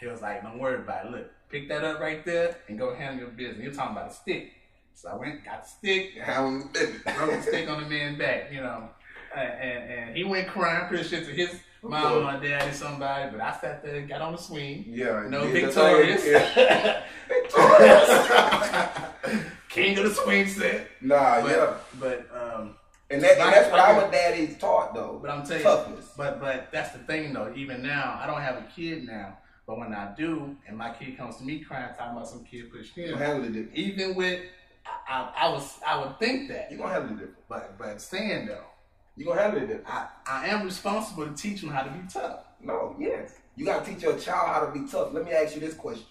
[0.00, 1.12] he was like, "Don't worry about it.
[1.12, 4.14] Look, pick that up right there and go handle your business." You're talking about a
[4.14, 4.52] stick.
[4.94, 8.18] So I went, got the stick, How we did throw the stick on the man's
[8.18, 8.90] back, you know.
[9.34, 13.30] And, and, and he went crying, pretty sure to his mom or daddy, somebody.
[13.30, 14.84] But I sat there and got on the swing.
[14.86, 15.24] Yeah.
[15.28, 16.24] No victorious.
[16.26, 17.02] Yeah.
[17.28, 18.10] Victorious.
[19.72, 20.88] King of the swing set.
[21.00, 21.74] nah, But, yeah.
[21.98, 22.76] but um,
[23.10, 25.18] And, that, and that's what our daddies taught, though.
[25.20, 27.52] But I'm telling you, but but that's the thing though.
[27.56, 31.16] Even now, I don't have a kid now, but when I do, and my kid
[31.16, 34.40] comes to me crying, talking about some kid pushed him, gonna handle it even with,
[34.86, 37.48] I, I, I was I would think that, You gonna handle it different.
[37.48, 38.64] but but saying though,
[39.16, 39.88] You gonna handle it different.
[39.88, 42.40] I, I am responsible to teach him how to be tough.
[42.62, 43.36] No, yes.
[43.56, 45.12] You gotta teach your child how to be tough.
[45.12, 46.06] Let me ask you this question.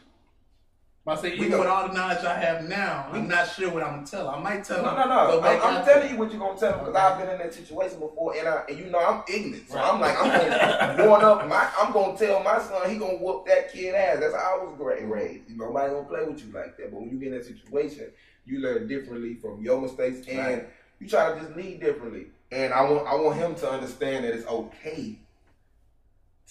[1.07, 3.95] I say, even with all the knowledge I have now, I'm not sure what I'm
[3.95, 4.29] gonna tell.
[4.29, 4.95] I might tell No, him.
[4.97, 5.41] no, no.
[5.41, 6.99] I'm, I'm telling you what you're gonna tell because Okay.
[6.99, 9.89] I've been in that situation before, and I, and you know I'm ignorant, so Right.
[9.91, 11.47] I'm like I'm gonna growing up.
[11.47, 14.19] My, I'm gonna tell my son he gonna whoop that kid ass.
[14.19, 15.49] That's how I was raised.
[15.49, 16.91] You know, nobody gonna play with you like that.
[16.91, 18.11] But when you get in that situation,
[18.45, 20.69] you learn differently from your mistakes, and Right.
[20.99, 22.27] you try to just lead differently.
[22.51, 25.17] And I want I want him to understand that it's okay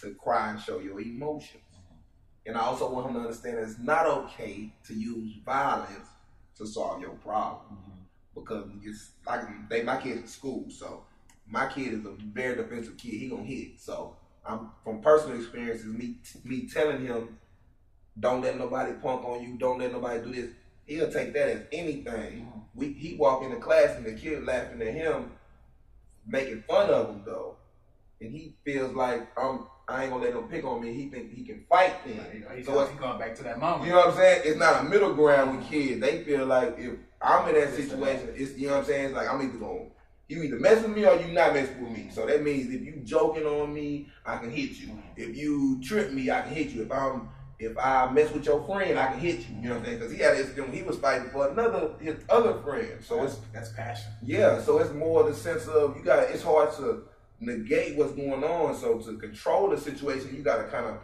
[0.01, 1.63] to cry and show your emotions.
[2.47, 6.09] And I also want him to understand that it's not okay to use violence
[6.57, 7.61] to solve your problem.
[7.73, 8.01] Mm-hmm.
[8.35, 11.05] Because it's like they my kid's in school, so
[11.47, 13.15] my kid is a very defensive kid.
[13.15, 13.81] He gonna hit.
[13.81, 17.39] So I'm from personal experiences, me me telling him,
[18.19, 20.51] don't let nobody punk on you, don't let nobody do this.
[20.87, 22.47] He'll take that as anything.
[22.47, 22.59] Mm-hmm.
[22.75, 25.33] We he walk into class and the kid laughing at him,
[26.27, 27.57] making fun of him though,
[28.21, 30.93] and he feels like I'm I ain't gonna let him pick on me.
[30.95, 32.17] He think he can fight then.
[32.33, 33.85] You he's, So it's he's going back to that moment.
[33.85, 34.43] you know what I'm saying?
[34.45, 36.01] It's not a middle ground with kids.
[36.01, 39.05] They feel like if I'm in that situation, it's you know what I'm saying.
[39.07, 39.87] It's like I'm either gonna
[40.29, 42.09] you either mess with me or you not mess with me.
[42.13, 44.89] So that means if you joking on me, I can hit you.
[44.89, 45.01] Mm-hmm.
[45.17, 46.83] If you trip me, I can hit you.
[46.83, 49.57] If I'm if I mess with your friend, I can hit you.
[49.57, 49.99] You know what I'm saying?
[49.99, 53.03] Because he had an incident when he was fighting for another his other friend.
[53.03, 54.13] So it's that's passion.
[54.23, 56.31] yeah, so it's more the sense of you got.
[56.31, 57.03] It's hard to
[57.41, 58.77] negate what's going on.
[58.77, 60.99] So to control the situation, you got to kind of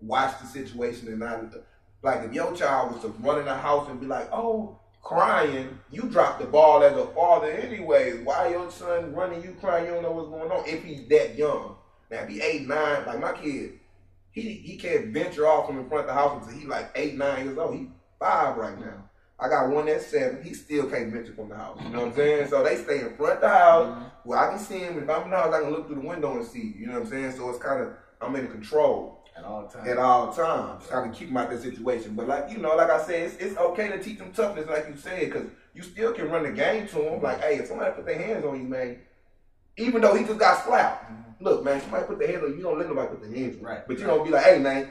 [0.00, 1.54] watch the situation and not
[2.02, 5.78] like if your child was to run in the house and be like, "Oh, crying,"
[5.90, 8.20] you drop the ball as a father anyways.
[8.20, 9.86] Why your son running, you crying?
[9.86, 10.68] You don't know what's going on.
[10.68, 11.76] If he's that young,
[12.10, 13.80] now if he eight, nine, like my kid,
[14.32, 17.14] he he can't venture off from in front of the house until he like eight,
[17.14, 17.74] nine years old.
[17.74, 19.03] He five right now.
[19.38, 20.42] I got one that's seven.
[20.42, 21.78] He still can't venture from the house.
[21.82, 22.48] You know what I'm saying?
[22.48, 24.28] So they stay in front of the house mm-hmm.
[24.28, 25.02] where I can see him.
[25.02, 26.74] If I'm in the house, I can look through the window and see.
[26.78, 27.32] You know what I'm saying?
[27.32, 29.88] So it's kind of I'm in control At all times.
[29.88, 32.14] at all times, trying to keep him out that situation.
[32.14, 34.86] But like you know, like I said, it's, it's okay to teach them toughness, like
[34.88, 37.20] you said, because you still can run the game to them.
[37.20, 38.98] Like, hey, if somebody put their hands on you, man,
[39.76, 41.44] even though he just got slapped, mm-hmm.
[41.44, 43.56] look, man, somebody put their hands on you, you don't let nobody put their hands
[43.56, 43.66] on you.
[43.66, 43.86] Right.
[43.86, 44.90] But you don't be like, hey, man.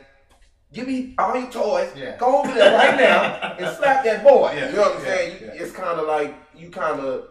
[0.73, 1.91] Give me all your toys.
[1.95, 2.17] Yeah.
[2.17, 4.53] Go over there right now and slap that boy.
[4.55, 5.41] Yeah, You know what I'm saying?
[5.41, 5.51] You.
[5.53, 7.27] It's kind of like you kind of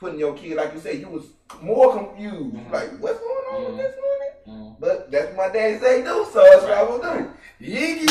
[0.00, 1.26] putting your kid, like you said, you was
[1.62, 2.56] more confused.
[2.56, 2.72] Mm-hmm.
[2.72, 3.76] Like, what's going on mm-hmm.
[3.76, 4.58] with this money?
[4.58, 4.80] Mm-hmm.
[4.80, 7.30] But that's what my daddy say do, so that's what I will do.
[7.60, 8.08] Yiggy,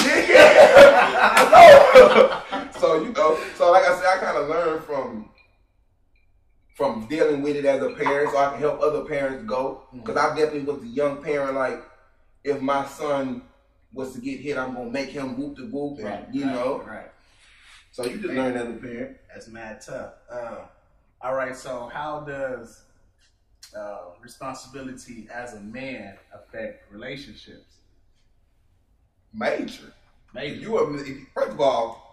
[2.72, 5.30] so, so you know, so like I said, I kind of learned from
[6.76, 9.84] from dealing with it as a parent, so I can help other parents go.
[9.92, 10.34] Because mm-hmm.
[10.34, 11.56] I definitely was a young parent.
[11.56, 11.84] Like,
[12.46, 13.42] if my son
[13.94, 16.54] was to get hit, I'm gonna make him whoop the whoop, and right, you right,
[16.54, 17.12] know, right.
[17.92, 19.18] So you just learn as a parent.
[19.34, 20.14] That's mad tough.
[20.32, 20.58] Uh,
[21.22, 22.84] all right, so how does
[23.76, 27.78] uh, responsibility as a man affect relationships?
[29.34, 29.94] Major.
[30.34, 30.56] Major.
[30.56, 30.98] You are
[31.34, 32.09] first of all.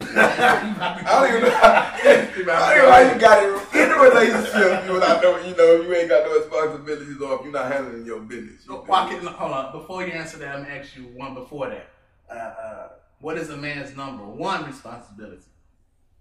[0.00, 1.56] I don't even know.
[1.56, 4.86] How, I don't even know how you got it in a relationship.
[4.86, 8.04] You not know, you know, you ain't got no responsibilities, or if you're not handling
[8.04, 8.62] your business.
[8.66, 9.72] You no, well, can, hold on.
[9.72, 11.88] Before you answer that, I'm gonna ask you one before that.
[12.30, 12.88] Uh, uh,
[13.20, 15.42] what is a man's number one responsibility?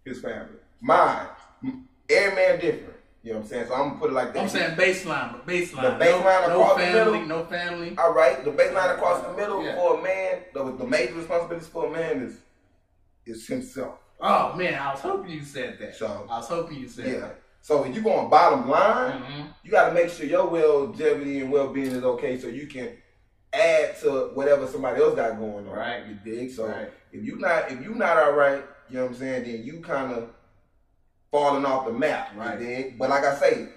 [0.05, 0.59] His family.
[0.81, 1.27] Mine.
[2.09, 2.93] Every man different.
[3.23, 3.67] You know what I'm saying?
[3.67, 4.43] So I'm gonna put it like that.
[4.43, 5.97] I'm saying baseline, baseline.
[5.97, 7.25] The baseline no, across no family, the middle.
[7.25, 7.95] No family.
[7.97, 8.45] All right.
[8.45, 9.75] The baseline across the middle yeah.
[9.75, 12.37] for a man, the, the major responsibility for a man is
[13.25, 13.99] is himself.
[14.19, 15.95] Oh man, I was hoping you said that.
[15.95, 17.19] So I was hoping you said yeah.
[17.19, 17.41] that.
[17.61, 19.41] So if you're going bottom line, mm-hmm.
[19.63, 22.67] you got to make sure your well longevity and well being is okay, so you
[22.67, 22.89] can
[23.53, 25.73] add to whatever somebody else got going on.
[25.73, 26.03] Right.
[26.07, 26.51] You dig?
[26.51, 26.89] So right.
[27.11, 29.81] if you not if you not all right, you know what I'm saying, then you
[29.81, 30.29] kind of
[31.31, 32.31] falling off the map.
[32.35, 32.59] Right.
[32.59, 32.99] You dig?
[32.99, 33.69] But like I say,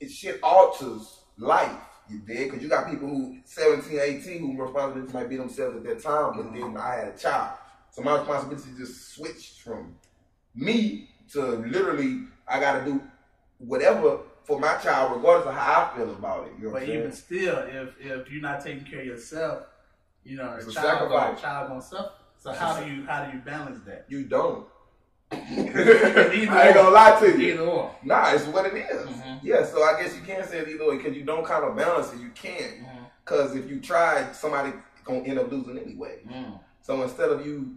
[0.00, 1.80] it shit alters life.
[2.08, 2.50] You dig?
[2.50, 6.32] Because you got people who 17, 18 who responsibility might be themselves at that time,
[6.36, 6.74] but mm-hmm.
[6.74, 7.58] then I had a child.
[7.90, 9.96] So my responsibility just switched from
[10.54, 13.02] me to literally I got to do
[13.58, 16.52] whatever for my child, regardless of how I feel about it.
[16.58, 19.64] You know but even still, if if you're not taking care of yourself,
[20.24, 22.12] you know, a child, gonna, child gonna suffer.
[22.38, 24.06] So how do you how do you balance that?
[24.08, 24.66] You don't.
[25.32, 27.52] I ain't gonna lie to you.
[27.52, 27.94] Either or.
[28.02, 29.06] Nah, it's what it is.
[29.06, 29.46] Mm-hmm.
[29.46, 31.76] Yeah, so I guess you can't say it either way because you don't kind of
[31.76, 32.20] balance it.
[32.20, 32.74] You can't.
[33.24, 33.58] Because mm-hmm.
[33.58, 34.72] if you try, somebody
[35.04, 36.20] gonna end up losing anyway.
[36.26, 36.58] Mm.
[36.88, 37.76] So instead of you,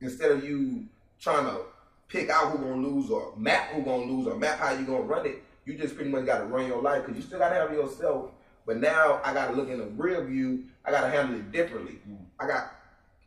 [0.00, 0.86] instead of you
[1.20, 1.62] trying to
[2.06, 5.00] pick out who gonna lose or map who gonna lose or map how you gonna
[5.00, 7.48] run it, you just pretty much got to run your life because you still got
[7.48, 8.30] to have yourself.
[8.64, 10.66] But now I got to look in the rear view.
[10.84, 11.98] I got to handle it differently.
[12.08, 12.18] Mm.
[12.38, 12.76] I got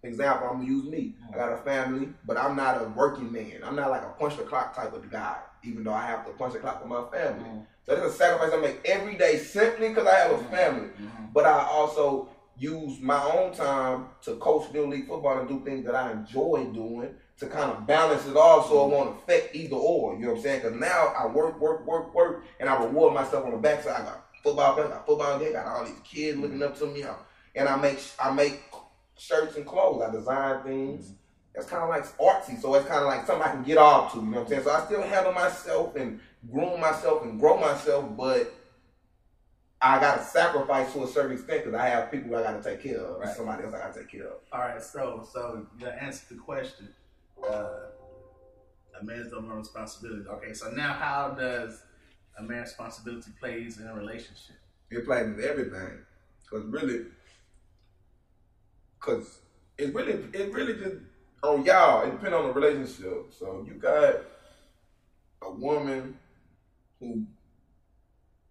[0.01, 0.47] example.
[0.47, 1.15] I'm gonna use me.
[1.21, 1.33] Mm.
[1.33, 3.59] I got a family, but I'm not a working man.
[3.65, 5.35] I'm not like a punch the clock type of guy.
[5.61, 7.49] Even though I have to punch the clock for my family.
[7.49, 7.65] Mm.
[7.85, 10.55] So it's a sacrifice I make every day simply because I have a mm-hmm.
[10.55, 10.87] family.
[10.87, 11.25] Mm-hmm.
[11.33, 12.29] But I also
[12.59, 16.69] use my own time to coach little league football and do things that I enjoy
[16.73, 18.91] doing to kind of balance it all so it mm-hmm.
[18.91, 20.15] won't affect either or.
[20.15, 20.61] You know what I'm saying?
[20.61, 24.01] Because now I work, work, work, work, and I reward myself on the backside.
[24.01, 26.87] I got football, I got football game, I got all these kids looking up to
[26.87, 27.03] me,
[27.55, 28.61] and I make I make
[29.17, 30.01] shirts and clothes.
[30.01, 31.05] I design things.
[31.05, 31.13] Mm-hmm.
[31.55, 34.13] It's kind of like artsy, so it's kind of like something I can get off
[34.13, 34.19] to.
[34.19, 34.63] You know what I'm saying?
[34.63, 36.19] So I still handle myself and
[36.51, 38.53] groom myself and grow myself, but
[39.87, 42.69] I got to sacrifice to a certain extent because I have people I got to
[42.69, 43.19] take care of.
[43.19, 43.35] Right.
[43.35, 44.39] Somebody else I got to take care of.
[44.51, 44.81] All right.
[44.81, 46.89] So, so to answer the question,
[47.47, 47.69] uh,
[48.99, 50.27] a man's number responsibility.
[50.27, 51.83] Okay, so now how does
[52.37, 54.55] a man's responsibility plays in a relationship?
[54.89, 55.99] It plays in everything,
[56.49, 57.05] cause really,
[58.99, 59.39] cause
[59.77, 60.95] it really, it really just
[61.43, 62.03] on y'all.
[62.03, 63.33] It depends on the relationship.
[63.37, 64.15] So you got
[65.41, 66.17] a woman
[66.99, 67.25] who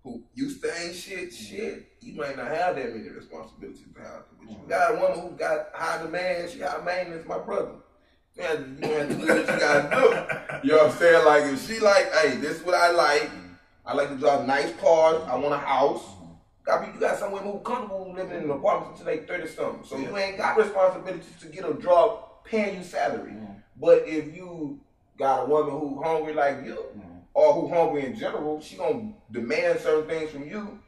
[0.06, 4.22] who used to ain't shit, shit, you might not have that many responsibilities now.
[4.38, 7.72] But you got a woman who got high demand, she high maintenance, my brother.
[8.36, 10.62] You have, to, you have to do what you gotta do.
[10.68, 11.24] You know what I'm saying?
[11.24, 13.30] Like if she like, hey, this is what I like.
[13.84, 15.22] I like to drive nice cars.
[15.26, 16.04] I want a house.
[16.64, 19.84] Got you got somewhere more comfortable living in an apartment until they thirty something.
[19.84, 23.32] So you ain't got responsibilities to get a job paying you salary.
[23.32, 23.62] Mm.
[23.80, 24.80] But if you
[25.18, 27.05] got a woman who hungry like you, mm.
[27.36, 30.78] Or who hungry in general, she gonna demand certain things from you.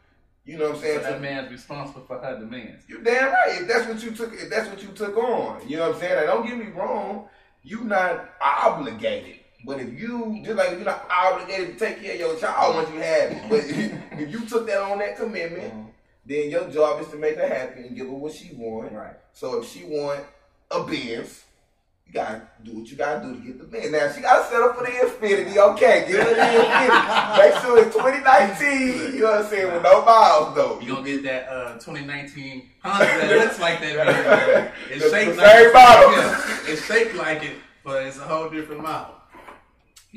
[0.45, 1.01] You know what I'm saying?
[1.01, 2.85] So that man's responsible for her demands.
[2.89, 3.61] You're damn right.
[3.61, 6.01] If that's what you took, if that's what you took on, you know what I'm
[6.01, 6.27] saying.
[6.27, 7.29] Now, don't get me wrong
[7.63, 9.41] you not obligated.
[9.65, 12.91] But if you just like you're not obligated to take care of your child once
[12.91, 13.61] you have it, but
[14.19, 15.89] if you took that on that commitment, mm-hmm.
[16.25, 18.93] then your job is to make her happy and give her what she want.
[18.93, 19.17] Right.
[19.33, 20.25] So if she want
[20.71, 21.45] a Benz,
[22.09, 23.93] you gotta do what you gotta do to get the man.
[23.93, 25.57] Now she gotta set up for the Infiniti.
[25.75, 27.39] Okay, her the Infiniti.
[27.39, 29.15] Make sure it's 2019.
[29.15, 29.73] You know what I'm saying?
[29.75, 30.81] With no miles though.
[30.81, 34.07] You gonna get that uh, 2019 Honda that looks like that.
[34.07, 34.73] man.
[34.91, 36.13] It's the, shaped the like same model.
[36.13, 39.15] Yeah, it's shaped like it, but it's a whole different model.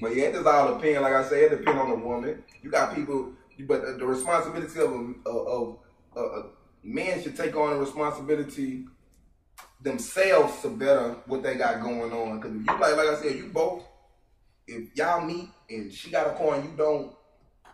[0.01, 1.01] But yeah, it just all depends.
[1.01, 2.41] Like I said, it depends on the woman.
[2.62, 3.34] You got people,
[3.67, 4.93] but the responsibility of
[5.25, 5.77] of, of
[6.15, 6.47] uh,
[6.84, 8.86] men should take on the responsibility
[9.82, 12.39] themselves to better what they got going on.
[12.39, 13.84] Because if you like, like I said, you both,
[14.67, 17.13] if y'all meet and she got a car and you don't,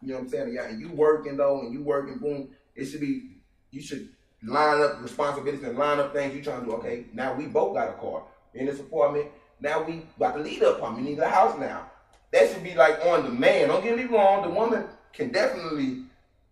[0.02, 0.54] You know what I'm saying?
[0.54, 2.50] Yeah, and you working though, and you working, boom.
[2.76, 3.32] It should be.
[3.72, 4.10] You should
[4.44, 6.74] line up responsibilities and line up things you trying to do.
[6.74, 9.28] Okay, now we both got a car in this apartment.
[9.60, 11.08] Now we about to leave the apartment.
[11.08, 11.90] Need a house now.
[12.32, 13.70] That should be like on demand.
[13.72, 14.44] Don't get me wrong.
[14.44, 16.04] The woman can definitely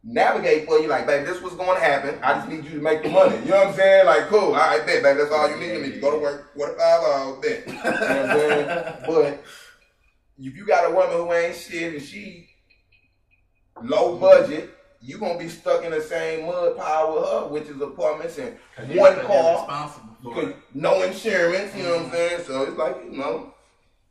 [0.05, 0.87] navigate for you.
[0.87, 2.19] Like, baby, this was going to happen.
[2.21, 3.35] I just need you to make the money.
[3.37, 4.05] You know what I'm saying?
[4.05, 4.39] Like, cool.
[4.39, 5.19] All right, bet, baby.
[5.19, 5.73] That's all you need.
[5.73, 6.51] You need to go to work.
[6.53, 7.67] What if I uh, bet?
[7.67, 8.93] You know what I'm saying?
[9.07, 9.43] But
[10.37, 12.49] if you got a woman who ain't shit and she
[13.81, 17.79] low budget, you gonna be stuck in the same mud pile with her, which is
[17.81, 18.57] apartments and
[18.97, 19.91] one car,
[20.73, 21.75] no insurance.
[21.75, 22.43] You know what I'm saying?
[22.45, 23.53] So it's like you know,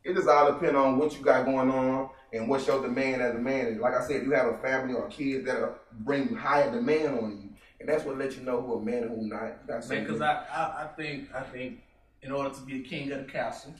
[0.03, 3.35] it just all depend on what you got going on and what's your demand as
[3.35, 3.67] a man.
[3.67, 7.19] And like I said, you have a family or kids that are bring higher demand
[7.19, 9.65] on you, and that's what lets you know who a man and who not.
[9.67, 11.79] Because I, I, I think I think
[12.21, 13.73] in order to be a king of the castle,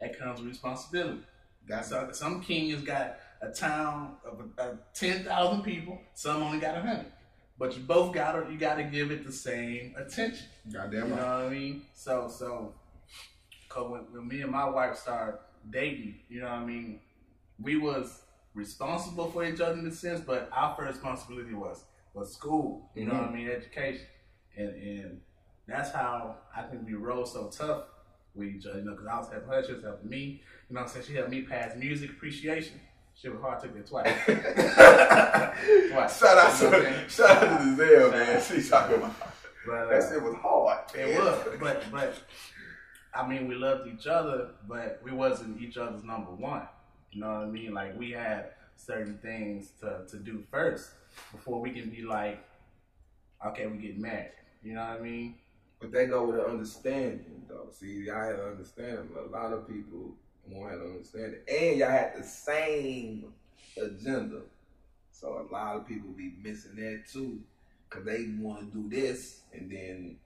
[0.00, 1.20] that comes with responsibility.
[1.66, 6.00] Got so, some king has got a town of uh, ten thousand people.
[6.14, 7.06] Some only got a hundred.
[7.58, 10.46] But you both got to you got to give it the same attention.
[10.72, 11.08] Goddamn it.
[11.08, 11.82] You know what I mean?
[11.94, 12.74] So so,
[13.68, 15.38] cause when, when me and my wife started
[15.70, 16.98] dating, you know what I mean,
[17.62, 18.22] we was
[18.54, 22.90] responsible for each other in a sense, but our first responsibility was was school.
[22.94, 23.10] You mm-hmm.
[23.10, 23.36] know what I mm-hmm.
[23.36, 24.06] mean, education,
[24.56, 25.20] and and
[25.66, 27.84] that's how I think we roll so tough
[28.34, 28.78] with each other.
[28.78, 30.42] You know, because I was helping her, she was helping me.
[30.68, 31.06] You know what I'm saying?
[31.06, 32.80] She helped me pass music appreciation.
[33.14, 33.60] She was hard.
[33.60, 34.06] Took it twice.
[35.92, 36.18] twice.
[36.18, 38.42] Shout out to shout out to the Giselle, man.
[38.42, 39.14] She's talking about
[39.66, 40.80] but, uh, that shit was hard.
[40.94, 42.14] It was, but but
[43.14, 46.66] I mean, we loved each other, but we wasn't each other's number one.
[47.12, 47.74] You know what I mean?
[47.74, 48.46] Like we had
[48.76, 50.90] certain things to to do first
[51.30, 52.42] before we can be like,
[53.46, 54.32] okay, we get married.
[54.62, 55.34] You know what I mean?
[55.80, 57.68] But they go with an understanding, though.
[57.72, 59.10] See, I had to understand.
[59.18, 60.14] A lot of people
[60.46, 61.44] won't have to understand it.
[61.52, 63.32] And y'all had the same
[63.76, 64.42] agenda.
[65.10, 67.40] So a lot of people be missing that too.
[67.90, 70.16] Cause they want to do this and then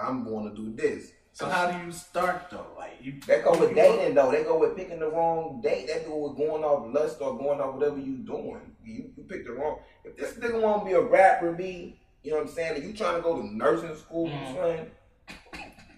[0.00, 1.10] I'm going to do this.
[1.38, 2.66] So how do you start though?
[2.76, 4.32] Like you They go with dating though.
[4.32, 5.86] They go with picking the wrong date.
[5.86, 8.72] They go with going off lust or going off whatever you doing.
[8.84, 9.78] You, you pick the wrong.
[10.04, 12.78] If this nigga want to be a rapper, be you know what I'm saying?
[12.78, 14.54] If you trying to go to nursing school, mm.
[14.56, 14.90] son,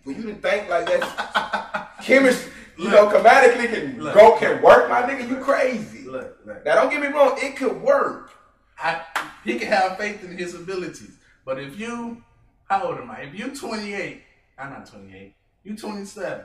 [0.04, 4.62] for you to think like that's chemistry you look, know, chematically can look, go can
[4.62, 5.26] work, my nigga.
[5.26, 6.06] You crazy.
[6.06, 6.64] Look, look.
[6.66, 8.30] Now don't get me wrong, it could work.
[8.78, 9.02] I,
[9.44, 11.16] he can have faith in his abilities.
[11.44, 12.22] But if you,
[12.68, 13.20] how old am I?
[13.20, 14.22] If you 28,
[14.60, 15.34] I'm not 28.
[15.64, 16.44] You 27.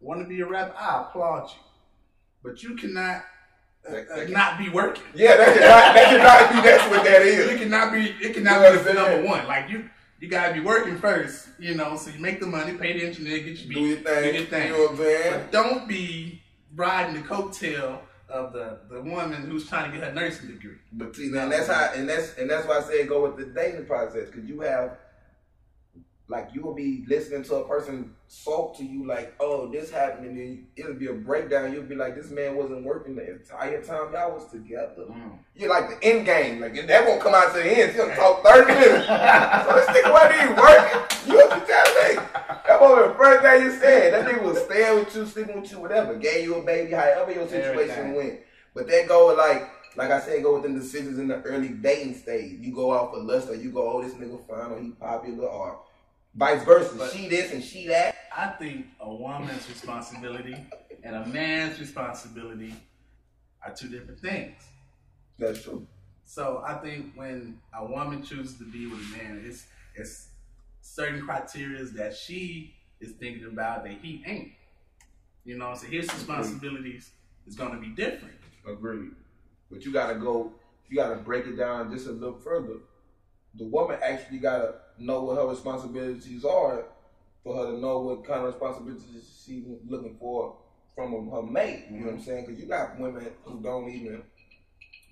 [0.00, 0.74] Want to be a rapper?
[0.76, 1.60] I applaud you.
[2.42, 3.22] But you cannot
[3.88, 5.04] uh, uh, not be working.
[5.14, 6.68] Yeah, that cannot, that cannot be.
[6.68, 7.50] That's what that is.
[7.50, 8.14] It cannot be.
[8.24, 9.46] It cannot you be the number one.
[9.46, 9.88] Like you,
[10.20, 13.38] you gotta be working first, you know, so you make the money, pay the engineer,
[13.40, 14.66] get your beat, do your thing, do your thing.
[14.68, 15.32] You know what I'm saying?
[15.32, 16.42] But don't be
[16.74, 17.98] riding the coattail
[18.28, 20.76] of the, the woman who's trying to get her nursing degree.
[20.92, 23.52] But see, now that's how, and that's and that's why I say go with the
[23.52, 24.96] dating process because you have
[26.32, 28.14] like you will be listening to a person
[28.44, 31.72] talk to you like, oh, this happened, and then it'll be a breakdown.
[31.72, 35.04] You'll be like, this man wasn't working the entire time y'all was together.
[35.10, 35.38] Mm.
[35.54, 36.60] You're like the end game.
[36.60, 37.92] Like that won't come out to the end.
[37.92, 39.06] He'll talk 30 minutes.
[39.06, 41.00] so this nigga wasn't even working.
[41.26, 42.14] You have to tell me.
[42.66, 44.12] That was the first thing you said.
[44.14, 46.14] That nigga was staying with you, sleeping with you, whatever.
[46.16, 48.14] Gave you a baby, however your situation Everything.
[48.14, 48.40] went.
[48.74, 52.14] But that go like like I said, go with them decisions in the early dating
[52.14, 52.58] stage.
[52.60, 55.46] You go out for lust, or you go, oh, this nigga fine, or he popular,
[55.46, 55.80] or
[56.34, 56.94] Vice versa.
[56.96, 58.16] But she this and she that.
[58.34, 60.56] I think a woman's responsibility
[61.04, 62.74] and a man's responsibility
[63.64, 64.56] are two different things.
[65.38, 65.86] That's true.
[66.24, 70.28] So I think when a woman chooses to be with a man, it's it's
[70.80, 74.52] certain criteria that she is thinking about that he ain't.
[75.44, 77.10] You know, so his responsibilities
[77.46, 78.34] is going to be different.
[78.66, 79.10] Agreed.
[79.70, 80.52] But you got to go.
[80.88, 82.74] You got to break it down just a little further.
[83.58, 86.84] The woman actually got to know what her responsibilities are
[87.44, 90.56] for her to know what kind of responsibilities she's looking for
[90.94, 91.86] from her mate.
[91.90, 92.24] You know what I'm mm-hmm.
[92.24, 92.46] saying?
[92.46, 94.22] Because you got women who don't even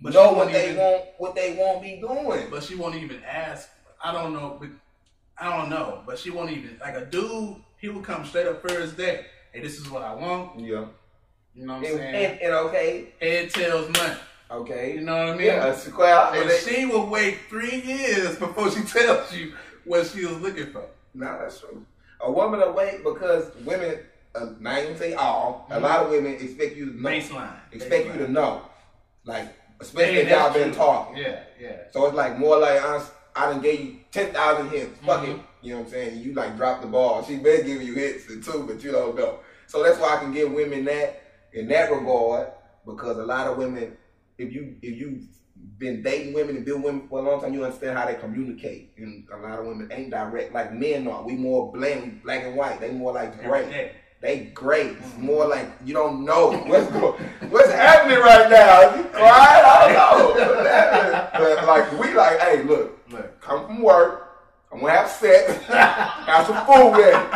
[0.03, 2.49] but know what they even, want, what they won't be doing.
[2.51, 3.68] But she won't even ask.
[4.03, 4.57] I don't know.
[4.59, 4.70] But
[5.38, 6.03] I don't know.
[6.07, 7.57] But she won't even like a dude.
[7.78, 9.26] He will come straight up first day.
[9.53, 10.61] Hey, this is what I want.
[10.61, 10.86] Yeah.
[11.55, 12.14] You know what I'm and, saying?
[12.14, 13.12] And, and okay.
[13.20, 14.14] Head tells money.
[14.51, 14.94] Okay.
[14.94, 15.46] You know what I mean?
[15.46, 16.30] Yeah, square.
[16.34, 20.84] And she will wait three years before she tells you what she was looking for.
[21.14, 21.84] No, that's true.
[22.20, 24.01] A woman will wait because women,
[24.34, 25.72] uh, not even say all, mm-hmm.
[25.84, 27.09] a lot of women expect you to know.
[27.09, 27.57] Baseline.
[27.72, 28.18] Expect Baseline.
[28.18, 28.62] you to know.
[29.24, 31.16] Like, especially if y'all been talking.
[31.16, 31.76] Yeah, yeah.
[31.92, 33.03] So it's like more like I,
[33.36, 34.98] I done gave you 10,000 hits.
[35.07, 35.32] Fuck mm-hmm.
[35.32, 35.40] it.
[35.62, 36.20] You know what I'm saying?
[36.20, 37.22] You like drop the ball.
[37.22, 39.40] She been giving you hits too, but you don't know.
[39.66, 41.22] So that's why I can give women that
[41.53, 42.48] in that regard
[42.86, 43.96] because a lot of women
[44.41, 45.22] if you if you've
[45.78, 48.93] been dating women and been women for a long time, you understand how they communicate.
[48.97, 51.22] And a lot of women ain't direct like men are.
[51.22, 52.80] We more bland, black and white.
[52.80, 53.93] They more like gray.
[54.22, 54.88] They gray.
[54.88, 55.26] It's mm-hmm.
[55.26, 58.91] more like you don't know what's going, what's happening right now.
[58.91, 59.64] Is he crying?
[59.66, 61.38] I don't know.
[61.38, 64.26] but like we like, hey, look, look, come from work.
[64.72, 67.26] I'm gonna have sex, have some food ready.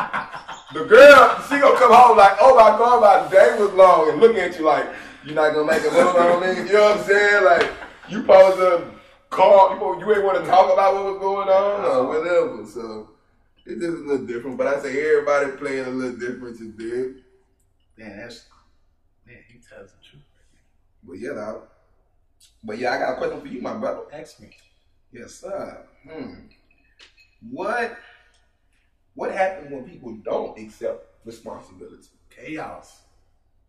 [0.73, 4.21] The girl, she gonna come home like, oh my god, my day was long, and
[4.21, 4.87] looking at you like,
[5.25, 6.69] you're not gonna make a move on me.
[6.69, 7.45] You know what I'm saying?
[7.45, 7.73] Like,
[8.09, 8.91] you supposed to
[9.31, 12.67] call, you, you ain't want to talk about what was going on or whatever.
[12.67, 13.11] So
[13.65, 14.59] it's just a little different.
[14.59, 17.21] But I say everybody playing a little different today.
[17.97, 18.47] Man, that's
[19.27, 20.23] man, he tells the truth.
[21.03, 21.63] But yeah, though.
[22.63, 24.03] But yeah, I got a question for you, my brother.
[24.13, 24.51] Ask me.
[25.13, 25.87] Yes, sir.
[26.09, 26.35] Hmm.
[27.51, 27.97] What
[29.15, 32.09] what happens when people don't accept responsibility?
[32.31, 33.04] Chaos.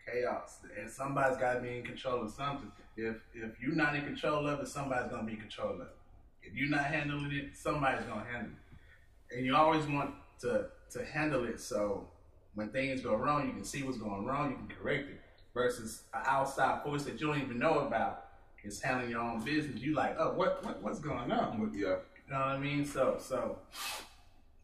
[0.05, 0.59] Chaos.
[0.79, 2.71] And somebody's gotta be in control of something.
[2.97, 5.95] If if you're not in control of it, somebody's gonna be in control of it.
[6.43, 9.35] If you're not handling it, somebody's gonna handle it.
[9.35, 12.07] And you always want to to handle it so
[12.53, 15.21] when things go wrong, you can see what's going wrong, you can correct it.
[15.53, 18.25] Versus an outside force that you don't even know about
[18.63, 19.79] is handling your own business.
[19.79, 21.71] You like, oh, what, what what's going on?
[21.73, 21.79] Yeah.
[21.79, 22.85] You know what I mean?
[22.85, 23.59] So so.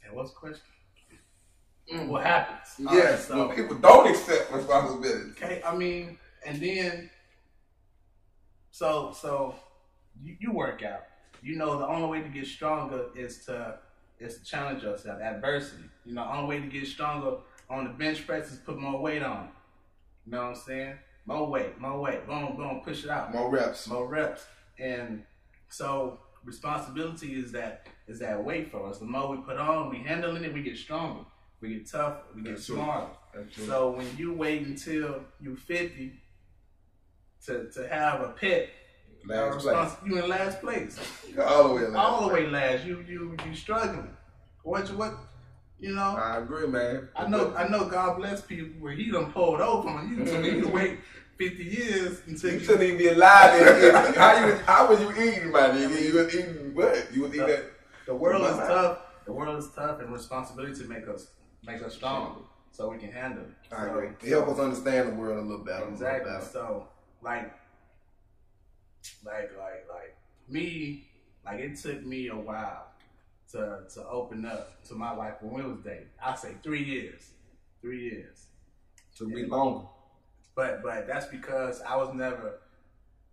[0.03, 0.63] And what's the question?
[1.91, 2.07] Mm.
[2.07, 2.75] What happens?
[2.79, 3.11] Yes.
[3.11, 5.31] Right, so, when people don't accept responsibility.
[5.31, 5.61] Okay.
[5.65, 7.09] I mean, and then
[8.71, 9.55] so so
[10.23, 11.03] you, you work out.
[11.41, 13.79] You know the only way to get stronger is to
[14.19, 15.21] is to challenge yourself.
[15.21, 15.83] Adversity.
[16.05, 17.37] You know, only way to get stronger
[17.69, 19.49] on the bench press is put more weight on.
[20.25, 20.95] You know what I'm saying?
[21.25, 22.25] More weight, more weight.
[22.25, 23.33] Boom, boom, push it out.
[23.33, 23.87] More reps.
[23.87, 24.45] More reps.
[24.79, 25.23] And
[25.69, 28.99] so responsibility is that is that weight for us.
[28.99, 31.25] The more we put on, we handling it, we get stronger.
[31.61, 33.07] We get tougher, we get That's smarter.
[33.65, 36.13] So when you wait until you're 50
[37.45, 38.69] to, to have a pet.
[39.25, 39.91] Last place.
[40.05, 40.97] You in last place.
[41.39, 41.95] all the way last.
[41.95, 42.85] All the way last.
[42.85, 44.09] You you you struggling.
[44.63, 45.13] What you what
[45.79, 46.15] you know?
[46.15, 47.09] I agree, man.
[47.15, 50.39] I know I know God bless people where he done pulled over on you so
[50.39, 50.99] you wait
[51.37, 54.15] fifty years until you, you shouldn't even be alive.
[54.15, 56.01] how you how was you eating, my nigga?
[56.01, 57.07] You was eating what?
[57.13, 57.65] You was eating the,
[58.07, 58.99] the world is tough.
[59.25, 61.27] The world is tough and responsibility to make us
[61.63, 63.73] make us strong so we can handle it.
[63.73, 64.07] I so, agree.
[64.23, 65.87] It help us understand the world a little better.
[65.87, 66.31] Exactly.
[66.31, 66.51] Little better.
[66.51, 66.87] So
[67.21, 67.53] like,
[69.25, 71.07] like, like, like me,
[71.45, 72.87] like it took me a while
[73.51, 76.07] to to open up to my wife when we was dating.
[76.23, 77.31] I say three years,
[77.81, 78.45] three years.
[79.15, 79.87] Took me longer.
[80.55, 82.60] But but that's because I was never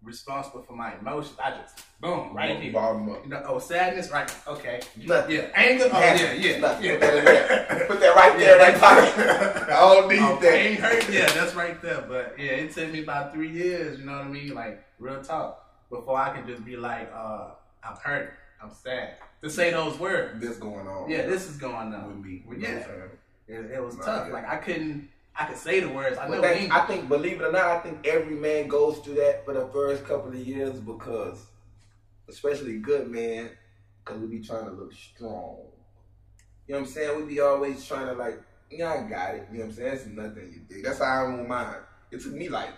[0.02, 1.38] responsible for my emotions.
[1.42, 2.72] I just boom right here.
[2.72, 3.24] Bottom up.
[3.24, 4.32] You know, oh sadness, right?
[4.46, 4.80] Okay.
[5.04, 5.36] Nothing.
[5.36, 5.50] Yeah.
[5.54, 5.88] Anger.
[5.92, 6.58] Oh yeah, yeah.
[6.58, 6.84] Nothing.
[6.84, 6.92] Yeah.
[6.92, 9.68] Put that, Put that right there, right pocket.
[9.68, 10.52] I don't need oh, that.
[10.52, 11.10] Pain hurt.
[11.10, 12.04] Yeah, that's right there.
[12.08, 13.98] But yeah, it took me about three years.
[13.98, 14.54] You know what I mean?
[14.54, 17.50] Like real talk before I could just be like, uh,
[17.82, 18.34] I'm hurt.
[18.62, 19.16] I'm sad.
[19.42, 20.40] To say those words.
[20.40, 21.10] This going on.
[21.10, 22.08] Yeah, this is going on.
[22.08, 22.42] With me.
[22.46, 22.86] With yeah.
[23.46, 24.30] It, it was tough.
[24.30, 25.08] Like I couldn't
[25.38, 26.18] I can say the words.
[26.18, 26.42] I know.
[26.42, 29.68] I think, believe it or not, I think every man goes through that for the
[29.68, 31.46] first couple of years because,
[32.28, 33.50] especially good men,
[34.04, 35.58] because we be trying to look strong.
[36.66, 37.20] You know what I'm saying?
[37.20, 39.48] We be always trying to like, yeah, I got it.
[39.52, 39.90] You know what I'm saying?
[39.90, 40.84] That's nothing you think.
[40.84, 41.76] That's how I'm on mine.
[42.10, 42.70] It took me like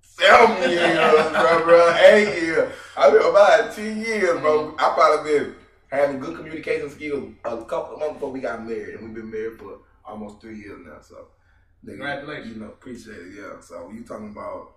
[0.00, 2.72] seven years, bro, bro, eight years.
[2.96, 4.68] I've been about ten years, bro.
[4.68, 4.76] Mm-hmm.
[4.78, 5.54] I probably been
[5.90, 9.30] having good communication skills a couple of months before we got married, and we've been
[9.30, 11.00] married for almost three years now.
[11.00, 11.28] So
[11.84, 12.54] Congratulations.
[12.54, 13.34] You know, appreciate it.
[13.36, 13.60] Yeah.
[13.60, 14.72] So you talking about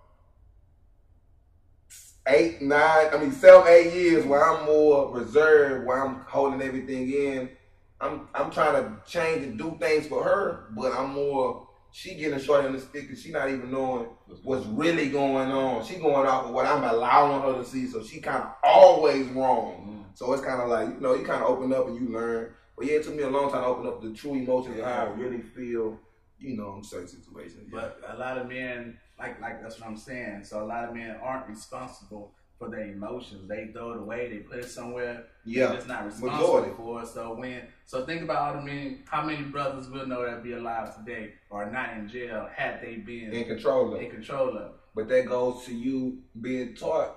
[2.26, 7.10] eight, nine, I mean seven, eight years where I'm more reserved, where I'm holding everything
[7.10, 7.50] in.
[8.00, 12.40] I'm I'm trying to change and do things for her, but I'm more she getting
[12.40, 14.06] short on the stick and she not even knowing
[14.42, 15.84] what's really going on.
[15.84, 19.26] She going off of what I'm allowing her to see, so she kind of always
[19.28, 19.86] wrong.
[19.86, 20.02] Mm-hmm.
[20.14, 22.54] So it's kind of like you know you kind of open up and you learn.
[22.76, 24.84] But yeah, it took me a long time to open up the true emotions yeah.
[24.84, 25.98] of how I really feel
[26.42, 27.68] you know, in certain situations.
[27.70, 30.44] But a lot of men, like like that's what I'm saying.
[30.44, 33.48] So a lot of men aren't responsible for their emotions.
[33.48, 34.28] They throw it away.
[34.28, 35.24] They put it somewhere.
[35.44, 36.72] Yeah, it's not responsible Majority.
[36.76, 37.06] for.
[37.06, 39.00] So when so think about all the men.
[39.06, 42.96] How many brothers will know that be alive today or not in jail had they
[42.96, 44.72] been in control of in control of.
[44.94, 47.16] But that goes to you being taught.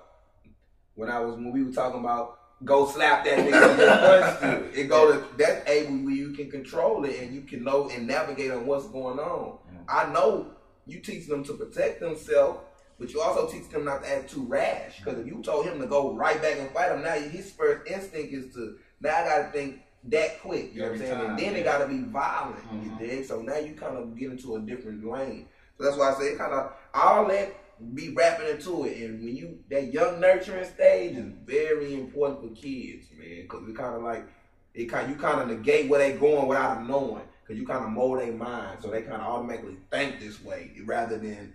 [0.96, 5.26] When I was when we were talking about go slap that nigga It go to
[5.38, 8.88] that's able where you can control it and you can know and navigate on what's
[8.88, 9.58] going on.
[9.88, 10.52] I know
[10.88, 12.60] you teach them to protect themselves,
[13.00, 15.00] but you also teach them not to act too rash.
[15.00, 17.90] Because if you told him to go right back and fight him, now his first
[17.90, 20.74] instinct is to now I gotta think that quick.
[20.74, 21.20] You know what I'm saying?
[21.20, 21.60] And then yeah.
[21.60, 22.58] it gotta be violent.
[22.58, 23.04] Mm-hmm.
[23.04, 23.26] You dig?
[23.26, 25.48] So now you kind of get into a different lane.
[25.78, 27.54] So that's why I say kind of all that
[27.94, 28.98] be rapping into it.
[28.98, 33.76] And when you that young nurturing stage is very important for kids, man, because it
[33.76, 34.28] kind of like
[34.74, 37.84] it kind you kind of negate where they going without them knowing, because you kind
[37.84, 41.54] of mold their mind, so they kind of automatically think this way rather than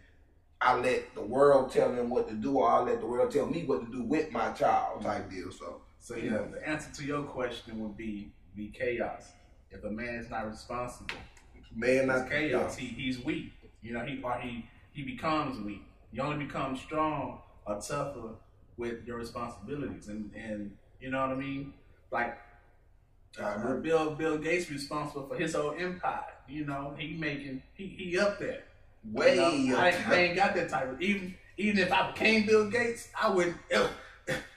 [0.60, 3.46] I let the world tell them what to do, or I let the world tell
[3.46, 5.50] me what to do with my child type deal.
[5.50, 6.42] So, so yeah, yeah.
[6.52, 9.32] the answer to your question would be be chaos.
[9.70, 11.16] If a man is not responsible,
[11.74, 12.76] man not chaos.
[12.76, 13.52] He he's weak.
[13.82, 15.82] You know, he or he he becomes weak.
[16.12, 18.30] You only become strong or tougher
[18.76, 21.74] with your responsibilities, and and you know what I mean.
[22.10, 22.38] Like
[23.38, 26.24] uh, Bill Bill Gates responsible for his whole empire.
[26.48, 28.64] You know, he making he he up there.
[29.12, 32.44] Way you know, I, I, ain't got that type of even even if I became
[32.46, 33.56] Bill Gates, I wouldn't.
[33.70, 33.88] It,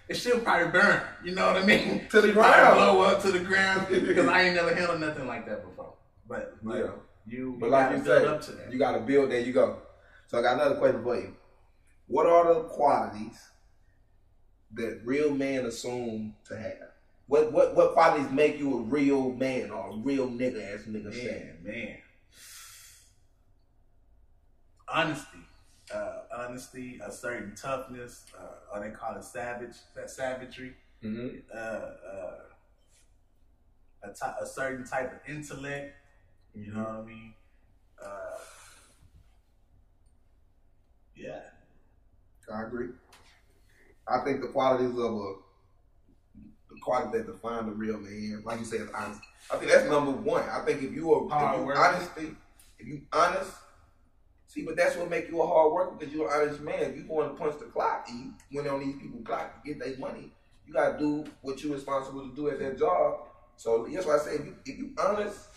[0.09, 1.01] it should probably burn.
[1.23, 2.07] You know what I mean?
[2.09, 5.45] To the ground, blow up to the ground because I ain't never handled nothing like
[5.47, 5.93] that before.
[6.27, 6.87] But, but yeah,
[7.25, 9.31] you, but like you said, you got to build.
[9.31, 9.77] There you go.
[10.27, 11.35] So I got another question for you.
[12.07, 13.39] What are the qualities
[14.73, 16.89] that real men assume to have?
[17.27, 21.05] What what what qualities make you a real man or a real nigga, as nigga
[21.05, 21.51] man, say?
[21.63, 21.97] Man,
[24.87, 25.39] honesty,
[25.93, 30.73] uh, honesty, a certain toughness, uh, or they call it savage, that savagery.
[31.03, 31.37] Mm-hmm.
[31.53, 32.39] Uh, uh,
[34.03, 35.95] a, t- a certain type of intellect.
[36.53, 36.77] You mm-hmm.
[36.77, 37.33] know what I mean?
[38.03, 38.37] Uh,
[41.15, 41.39] yeah.
[42.51, 42.89] I agree.
[44.07, 45.33] I think the qualities of a
[46.69, 49.27] the quality that define the real man, like you said, is honesty.
[49.51, 50.43] I think that's number one.
[50.49, 52.35] I think if you are if you honesty,
[52.79, 53.51] if you honest,
[54.47, 56.81] see, but that's what make you a hard worker because you're an honest man.
[56.81, 59.67] If you going to punch the clock and you went on these people's clock to
[59.67, 60.31] get their money,
[60.67, 63.27] you gotta do what you're responsible to do at that job.
[63.55, 65.47] So that's why I say if you, if you honest,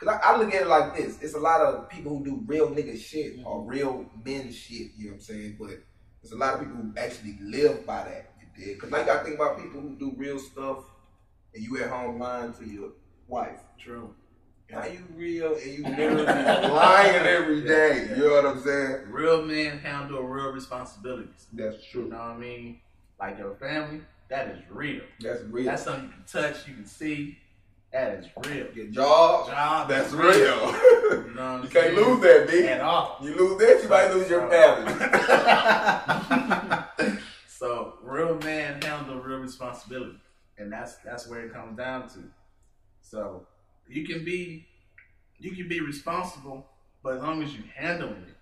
[0.00, 2.42] Cause I, I, look at it like this: it's a lot of people who do
[2.46, 4.92] real nigga shit or real men shit.
[4.96, 5.56] You know what I'm saying?
[5.60, 5.82] But
[6.22, 8.32] there's a lot of people who actually live by that.
[8.40, 8.78] You did?
[8.78, 10.84] Cause now you gotta think about people who do real stuff,
[11.54, 12.90] and you at home lying to your
[13.28, 13.60] wife.
[13.78, 14.14] True.
[14.70, 18.06] How you real and you literally lying every day.
[18.10, 19.10] You know what I'm saying?
[19.10, 21.46] Real men handle real responsibilities.
[21.52, 22.04] That's true.
[22.04, 22.80] You know what I mean?
[23.18, 25.02] Like your family, that is real.
[25.18, 25.64] That's real.
[25.64, 27.36] That's something you can touch, you can see.
[27.92, 28.66] That is real.
[28.72, 30.30] Your job, job that's real.
[30.30, 31.26] real.
[31.26, 32.68] you, know you can't lose that, B.
[32.68, 33.18] At all.
[33.20, 34.92] You lose that, you might lose your family.
[37.48, 40.18] so real man handle real responsibility.
[40.58, 42.22] And that's that's where it comes down to.
[43.00, 43.44] So
[43.88, 44.68] you can be
[45.40, 46.66] you can be responsible,
[47.02, 48.36] but as long as you handling it.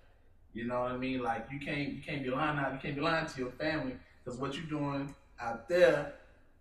[0.53, 1.23] You know what I mean?
[1.23, 3.95] Like you can't you can't be lying out, you can't be lying to your family
[4.23, 6.13] because what you're doing out there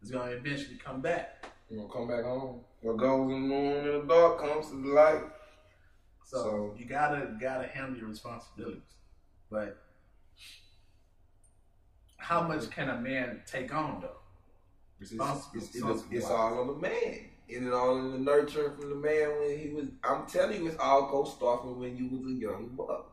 [0.03, 1.45] is gonna eventually come back.
[1.69, 2.61] You're gonna come back home.
[2.81, 5.23] What goes in the room in the dark comes to the light.
[6.25, 8.83] So, so you gotta gotta handle your responsibilities.
[9.51, 9.79] But
[12.19, 14.19] how much can a man take on though?
[15.01, 17.31] Responsible, it's, it's, it's, all on the man.
[17.51, 20.69] And it all in the nurturing from the man when he was I'm telling you
[20.69, 23.11] it's all go starting when you was a young buck.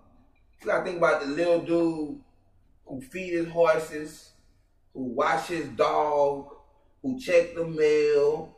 [0.61, 2.19] You gotta think about the little dude
[2.85, 4.31] who feed his horses,
[4.93, 6.53] who wash his dog,
[7.01, 8.54] who check the mail,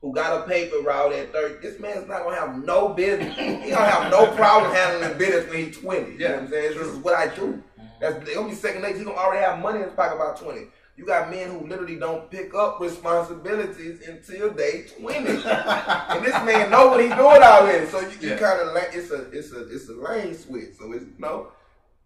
[0.00, 3.36] who got a paper route at 30, this man's not gonna have no business.
[3.36, 6.12] He gonna have no problem handling business when he's 20.
[6.12, 6.28] You yeah.
[6.28, 6.78] know what I'm saying?
[6.78, 7.62] This is what I do.
[8.00, 8.98] That's the only second nature.
[8.98, 10.68] He gonna already have money in his pocket about 20.
[10.96, 15.16] You got men who literally don't pick up responsibilities until they 20.
[15.16, 17.86] and this man know what he doing out here.
[17.88, 20.76] So you, you kind of like it's a it's a it's a lane switch.
[20.78, 21.48] So it's you know,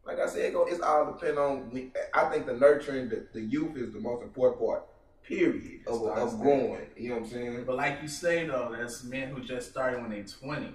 [0.04, 1.90] like I said, it's all depend on.
[2.12, 4.84] I think the nurturing the, the youth is the most important part
[5.26, 6.86] period of, of growing.
[6.96, 7.64] You know what I'm saying?
[7.66, 10.68] But like you say though, that's men who just started when they're 20.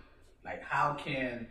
[0.43, 1.47] Like how can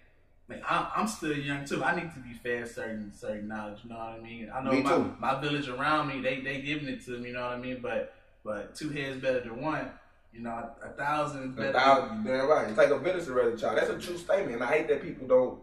[0.49, 1.85] like I'm, I'm still young too.
[1.85, 3.81] I need to be fed certain certain knowledge.
[3.85, 4.51] You know what I mean?
[4.53, 7.29] I know me my, my village around me, they they giving it to me.
[7.29, 7.81] You know what I mean?
[7.83, 9.91] But but two heads better than one.
[10.33, 11.71] You know, a, a thousand better.
[11.71, 12.69] A thousand, than, right.
[12.69, 13.79] It's like a raise a child.
[13.79, 14.63] That's a true statement.
[14.63, 15.61] I hate that people don't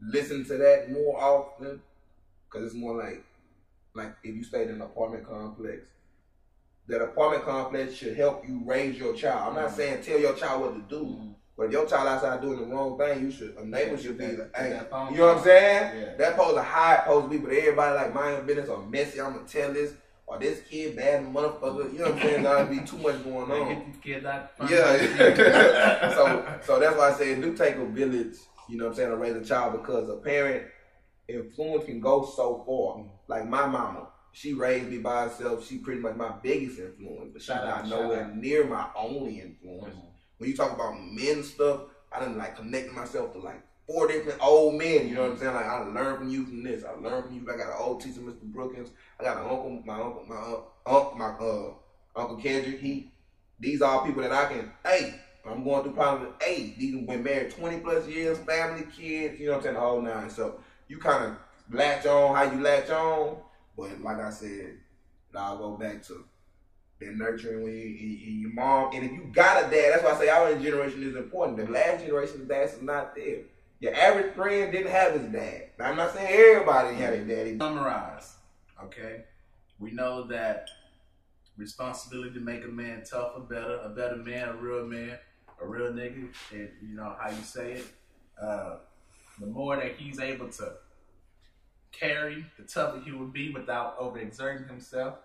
[0.00, 1.80] listen to that more often
[2.46, 3.24] because it's more like
[3.94, 5.86] like if you stayed in an apartment complex
[6.88, 9.50] that apartment complex should help you raise your child.
[9.50, 9.76] I'm not mm-hmm.
[9.76, 11.30] saying tell your child what to do, mm-hmm.
[11.56, 14.26] but if your child outside doing the wrong thing, you should a neighbor should be
[14.26, 14.80] like, hey,
[15.10, 16.00] you know what I'm saying?
[16.00, 16.16] Yeah.
[16.16, 19.20] That pose a high pose be, but everybody like mind business or messy.
[19.20, 19.94] I'm gonna tell this.
[20.26, 22.42] Or this kid bad motherfucker, you know what I'm saying?
[22.44, 23.94] There'll be too much going on.
[24.70, 26.14] Yeah.
[26.14, 28.96] so so that's why I say it do take a village, you know what I'm
[28.96, 30.64] saying, to raise a child because a parent
[31.28, 33.02] influence can go so far.
[33.02, 33.08] Mm.
[33.28, 35.64] Like my mama, she raised me by herself.
[35.64, 38.36] She pretty much my biggest influence, but she's not nowhere out.
[38.36, 39.94] near my only influence.
[39.94, 40.08] Mm-hmm.
[40.38, 41.82] When you talk about men stuff,
[42.12, 45.08] I didn't like connect myself to like four different old men.
[45.08, 45.54] You know what I'm saying?
[45.54, 46.84] Like I learned from you from this.
[46.84, 47.42] I learned from you.
[47.42, 48.42] I got an old teacher, Mr.
[48.42, 48.90] Brookins.
[49.20, 52.80] I got an uncle, my uncle, my uncle, my uh, Uncle Kendrick.
[52.80, 53.12] He,
[53.60, 54.72] these are people that I can.
[54.84, 55.14] Hey,
[55.46, 56.34] I'm going through problems.
[56.42, 59.38] Hey, these been married 20 plus years, family, kids.
[59.38, 59.74] You know what I'm saying?
[59.74, 60.28] The whole nine.
[60.28, 60.58] So
[60.88, 61.36] you kind of
[61.70, 63.36] latch on how you latch on.
[63.76, 64.78] But like I said,
[65.34, 66.24] I'll go back to
[67.00, 68.94] that nurturing when you, you, your mom.
[68.94, 71.58] And if you got a dad, that's why I say our generation is important.
[71.58, 73.40] The last generation's dads is not there.
[73.80, 75.70] Your average friend didn't have his dad.
[75.78, 77.58] Now, I'm not saying everybody had a daddy.
[77.58, 78.34] Summarize,
[78.82, 79.24] okay?
[79.78, 80.68] We know that
[81.56, 85.18] responsibility to make a man tougher, better, a better man, a real man,
[85.60, 87.86] a real nigga, and you know how you say it.
[88.40, 88.76] Uh,
[89.40, 90.72] the more that he's able to
[91.98, 95.16] carry, the tougher he would be without overexerting himself.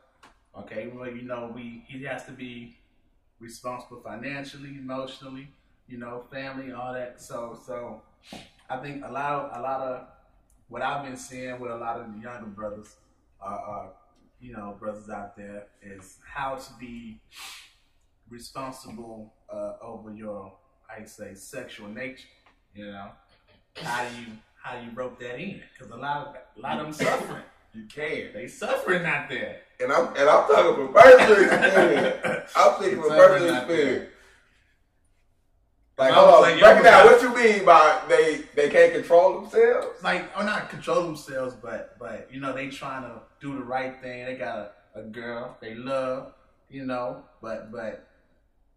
[0.58, 2.78] Okay, well, you know, we he has to be
[3.40, 5.50] responsible financially, emotionally,
[5.88, 7.22] you know, family, all that.
[7.22, 8.02] So, so
[8.70, 10.08] I think a lot of a lot of
[10.68, 12.96] what I've been seeing with a lot of the younger brothers
[13.42, 13.90] are, are
[14.40, 17.20] you know brothers out there is how to be
[18.30, 20.54] responsible uh, over your
[20.90, 22.28] I say sexual nature.
[22.74, 23.10] You know,
[23.76, 24.28] how do you
[24.62, 25.62] how you rope that in?
[25.74, 27.44] Because a lot of a lot of them suffering.
[27.74, 28.34] You can.
[28.34, 29.58] They suffering out there.
[29.80, 32.52] And I'm and I'm talking from personal experience.
[32.56, 34.10] I'm speaking from personal experience.
[36.00, 37.06] Like, hold on, like, break it down.
[37.08, 40.02] What you mean by they they can't control themselves?
[40.02, 44.02] Like, or not control themselves, but but you know they trying to do the right
[44.02, 44.26] thing.
[44.26, 46.34] They got a, a girl they love,
[46.70, 48.08] you know, but but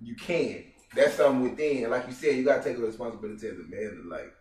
[0.03, 0.65] you can.
[0.95, 1.91] That's something within.
[1.91, 4.33] Like you said, you gotta take a responsibility as a man to like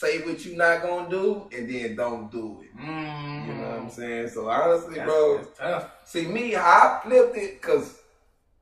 [0.00, 2.80] say what you not gonna do and then don't do it.
[2.80, 3.46] Mm.
[3.46, 4.28] You know what I'm saying?
[4.28, 7.98] So honestly, that's, bro, that's see me, I flipped it, cause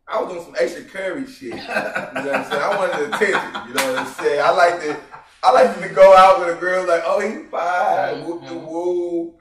[0.06, 1.50] I was doing some extra curry shit.
[1.50, 2.62] you know what I'm saying?
[2.62, 3.68] I wanted attention.
[3.68, 4.40] You know what I'm saying?
[4.42, 4.96] I like to,
[5.44, 8.26] I like to go out with a girl like, oh, he's fine, mm-hmm.
[8.26, 9.34] whoop the woo,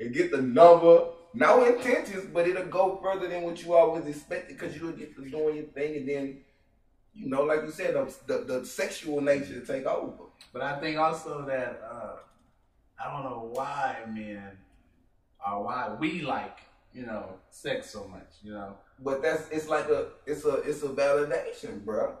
[0.00, 1.04] and get the number.
[1.36, 5.22] No intentions, but it'll go further than what you always expected because you'll get to
[5.28, 6.38] doing your thing and then,
[7.14, 10.24] you know, like you said, the, the, the sexual nature to take over.
[10.52, 12.16] But I think also that uh,
[12.98, 14.52] I don't know why men
[15.46, 16.58] or why we like
[16.94, 18.28] you know sex so much.
[18.42, 18.74] You know.
[19.02, 22.16] But that's it's like a it's a it's a validation, bro.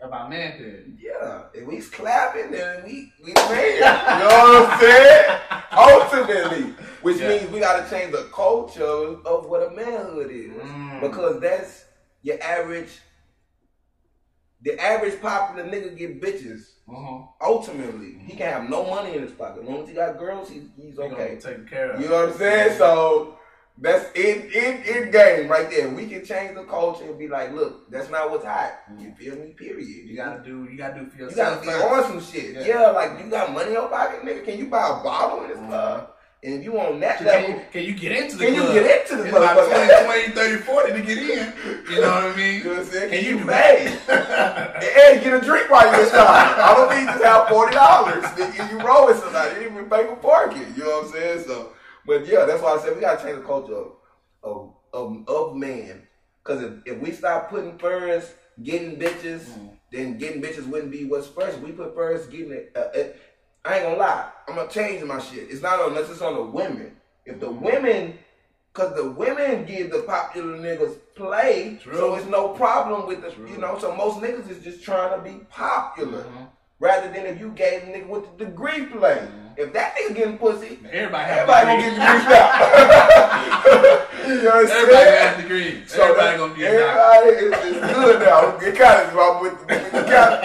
[0.00, 0.98] About manhood.
[1.00, 1.44] Yeah.
[1.54, 3.74] If we clapping, then we we man.
[3.74, 5.40] you know what I'm saying?
[5.72, 6.74] Ultimately,
[7.04, 7.28] which yeah.
[7.28, 11.00] means we got to change the culture of what a manhood is, mm.
[11.00, 11.84] because that's
[12.22, 12.90] your average
[14.62, 16.70] the average popular nigga get bitches.
[16.88, 17.26] Uh-huh.
[17.40, 19.62] Ultimately, he can have no money in his pocket.
[19.62, 21.38] As long as he got girls, he, he's okay.
[21.40, 22.00] Taken care of.
[22.00, 22.78] You know what I'm saying?
[22.78, 23.38] So
[23.78, 25.88] that's in in in game right there.
[25.90, 28.72] We can change the culture and be like, look, that's not what's hot.
[28.98, 29.54] You feel me?
[29.56, 30.08] Period.
[30.08, 30.68] You gotta do.
[30.70, 31.64] You gotta do for yourself.
[31.64, 32.54] You gotta be on some shit.
[32.54, 32.66] Yeah.
[32.66, 32.90] yeah.
[32.90, 34.44] like you got money in your pocket, nigga.
[34.44, 35.68] Can you buy a bottle in this mm-hmm.
[35.68, 36.13] club?
[36.44, 38.74] And if you want that can level, you, can you get into the can club?
[38.74, 39.56] you get into the club?
[39.56, 41.52] About 20, 20, 30, 40 to get in.
[41.90, 42.58] You know what I mean?
[42.58, 43.10] You know what I'm saying?
[43.10, 43.86] Can, can you, you pay?
[45.14, 46.60] and get a drink while you're inside.
[46.60, 48.24] I don't need to have forty dollars.
[48.70, 50.66] You roll with somebody, you didn't even pay for parking.
[50.76, 51.44] You know what I'm saying?
[51.46, 51.72] So,
[52.06, 53.92] but yeah, that's why I said we gotta change the culture of
[54.42, 56.02] of of, of man.
[56.42, 59.70] Because if, if we stop putting first getting bitches, mm.
[59.90, 61.58] then getting bitches wouldn't be what's first.
[61.60, 62.72] We put first getting it.
[62.76, 63.18] Uh, it
[63.64, 64.30] I ain't gonna lie.
[64.46, 65.48] I'm gonna change my shit.
[65.50, 66.96] It's not unless it's on the women.
[67.24, 68.18] If the women,
[68.74, 71.96] cause the women give the popular niggas play, True.
[71.96, 73.48] so it's no problem with the, True.
[73.48, 73.78] you know.
[73.78, 76.44] So most niggas is just trying to be popular, mm-hmm.
[76.78, 79.16] rather than if you gave a nigga with the degree play.
[79.16, 79.40] Mm-hmm.
[79.56, 82.58] If that nigga getting pussy, everybody, everybody gonna get degrees out.
[84.28, 85.90] you know what I'm everybody has degrees.
[85.90, 88.58] So everybody gonna get everybody is, is good now.
[88.58, 90.02] Get kind of with the, with the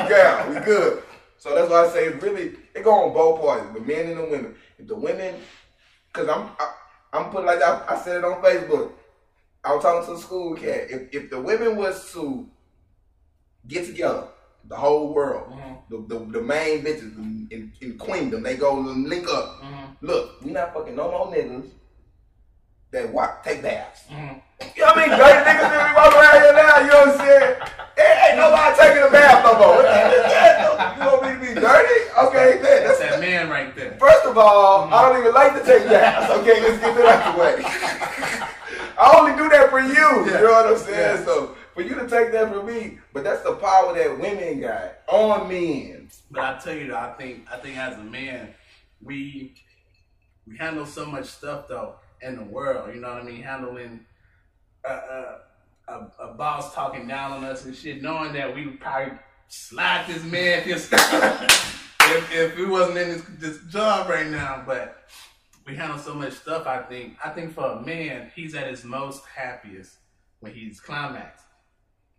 [0.10, 0.54] gown.
[0.54, 1.04] We good.
[1.40, 4.26] So that's why I say really it go on both parties, the men and the
[4.26, 4.56] women.
[4.78, 5.36] If the women,
[6.14, 6.74] cause I'm I,
[7.14, 8.92] I'm putting like I, I said it on Facebook.
[9.64, 10.90] I was talking to the school cat.
[10.90, 12.48] If if the women was to
[13.68, 14.28] get together,
[14.68, 15.74] the whole world, mm-hmm.
[15.90, 17.16] the, the, the main bitches
[17.52, 19.62] in, in Queendom, they go and link up.
[19.62, 20.06] Mm-hmm.
[20.06, 21.70] Look, we not fucking no more niggas
[22.92, 24.04] that walk take baths.
[24.10, 24.40] Mm-hmm.
[24.76, 25.18] You know what I mean?
[25.18, 26.80] Dirty niggas that we walk around here now.
[26.80, 27.56] You know what I'm saying?
[28.00, 29.82] Ain't, ain't nobody taking a bath no more.
[31.00, 32.00] You want me to be dirty?
[32.28, 32.84] Okay, then.
[32.84, 33.98] That's, that man right there.
[34.00, 34.94] First of all, mm-hmm.
[34.94, 36.32] I don't even like to take baths.
[36.40, 37.64] Okay, let's get that out the way.
[39.00, 39.94] I only do that for you.
[39.94, 40.40] Yeah.
[40.40, 41.20] You know what I'm saying?
[41.20, 41.26] Yeah.
[41.26, 45.00] So for you to take that from me, but that's the power that women got
[45.08, 46.10] on men.
[46.30, 48.54] But I tell you, though, I think I think as a man,
[49.02, 49.54] we
[50.46, 52.94] we handle so much stuff though in the world.
[52.94, 53.42] You know what I mean?
[53.42, 54.02] Handling
[54.84, 55.40] a, a,
[55.88, 59.18] a, a boss talking down on us and shit, knowing that we would probably
[59.48, 60.92] slide this man just
[62.18, 64.64] if, if we wasn't in this, this job right now.
[64.66, 65.08] But
[65.66, 66.68] we handle so much stuff.
[66.68, 67.18] I think.
[67.24, 69.98] I think for a man, he's at his most happiest
[70.40, 71.46] when he's climaxed.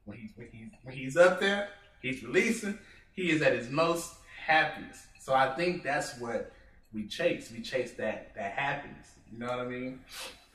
[0.04, 1.68] When he's when he's when he's up there,
[2.02, 2.78] he's releasing.
[3.12, 4.14] He is at his most
[4.46, 5.02] happiest.
[5.20, 6.52] So I think that's what
[6.92, 7.50] we chase.
[7.54, 9.14] We chase that that happiness.
[9.30, 10.00] You know what I mean?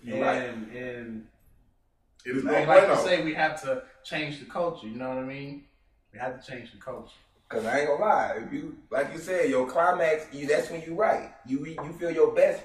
[0.03, 0.81] You're and right.
[0.83, 1.27] and
[2.25, 4.87] It is like, like you say, we have to change the culture.
[4.87, 5.65] You know what I mean?
[6.11, 7.13] We have to change the culture.
[7.47, 10.81] Cause I ain't gonna lie, if you like you said, your climax, you that's when
[10.81, 11.29] you right.
[11.45, 12.63] You you feel your best,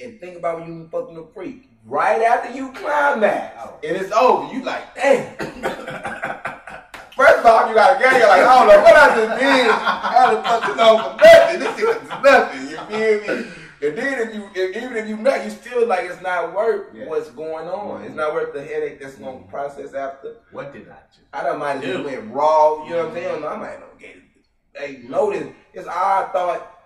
[0.00, 1.68] and think about when you fucking a freak.
[1.84, 3.78] Right after you climax, Oh.
[3.82, 5.36] and it's over, you like, damn.
[7.16, 9.70] First off, you got a gang, you're like, I don't know what I just did.
[9.70, 11.60] I fucked this over for nothing.
[11.60, 12.64] This is nothing.
[12.70, 12.76] You
[13.26, 13.50] feel me?
[13.86, 16.94] And then if you, if, even if you nut, you still like it's not worth
[16.94, 17.06] Yeah.
[17.06, 18.02] what's going on.
[18.02, 18.18] It's mm-hmm.
[18.18, 19.50] not worth the headache that's gonna mm-hmm.
[19.50, 20.36] process after.
[20.50, 21.22] What did I do?
[21.32, 23.16] I don't mind it went raw, you know what I'm mm-hmm.
[23.16, 23.40] saying?
[23.42, 24.22] No, I might not get it.
[24.74, 26.76] Hey, notice, it's all I thought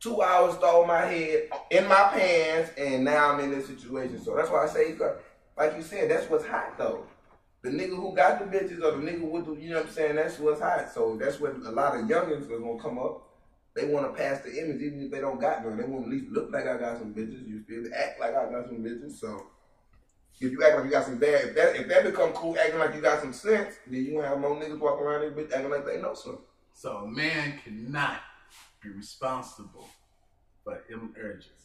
[0.00, 4.22] two hours stole my head in my pants, and now I'm in this situation.
[4.22, 4.94] So that's why I say,
[5.56, 7.06] like you said, that's what's hot though.
[7.62, 9.92] The nigga who got the bitches or the nigga with the, you know what I'm
[9.92, 10.16] saying?
[10.16, 10.92] That's what's hot.
[10.92, 13.22] So that's what a lot of youngins are gonna come up.
[13.74, 15.76] They want to pass the image, even if they don't got none.
[15.76, 17.46] They want to at least look like I got some bitches.
[17.46, 17.90] You feel me?
[17.94, 19.18] Act like I got some bitches.
[19.18, 19.46] So
[20.40, 22.78] if you act like you got some bad, if that if that become cool, acting
[22.78, 25.70] like you got some sense, then you have more niggas walking around this bitch acting
[25.70, 26.42] like they know something.
[26.72, 28.20] So a man cannot
[28.80, 29.88] be responsible
[30.62, 31.63] for him urges.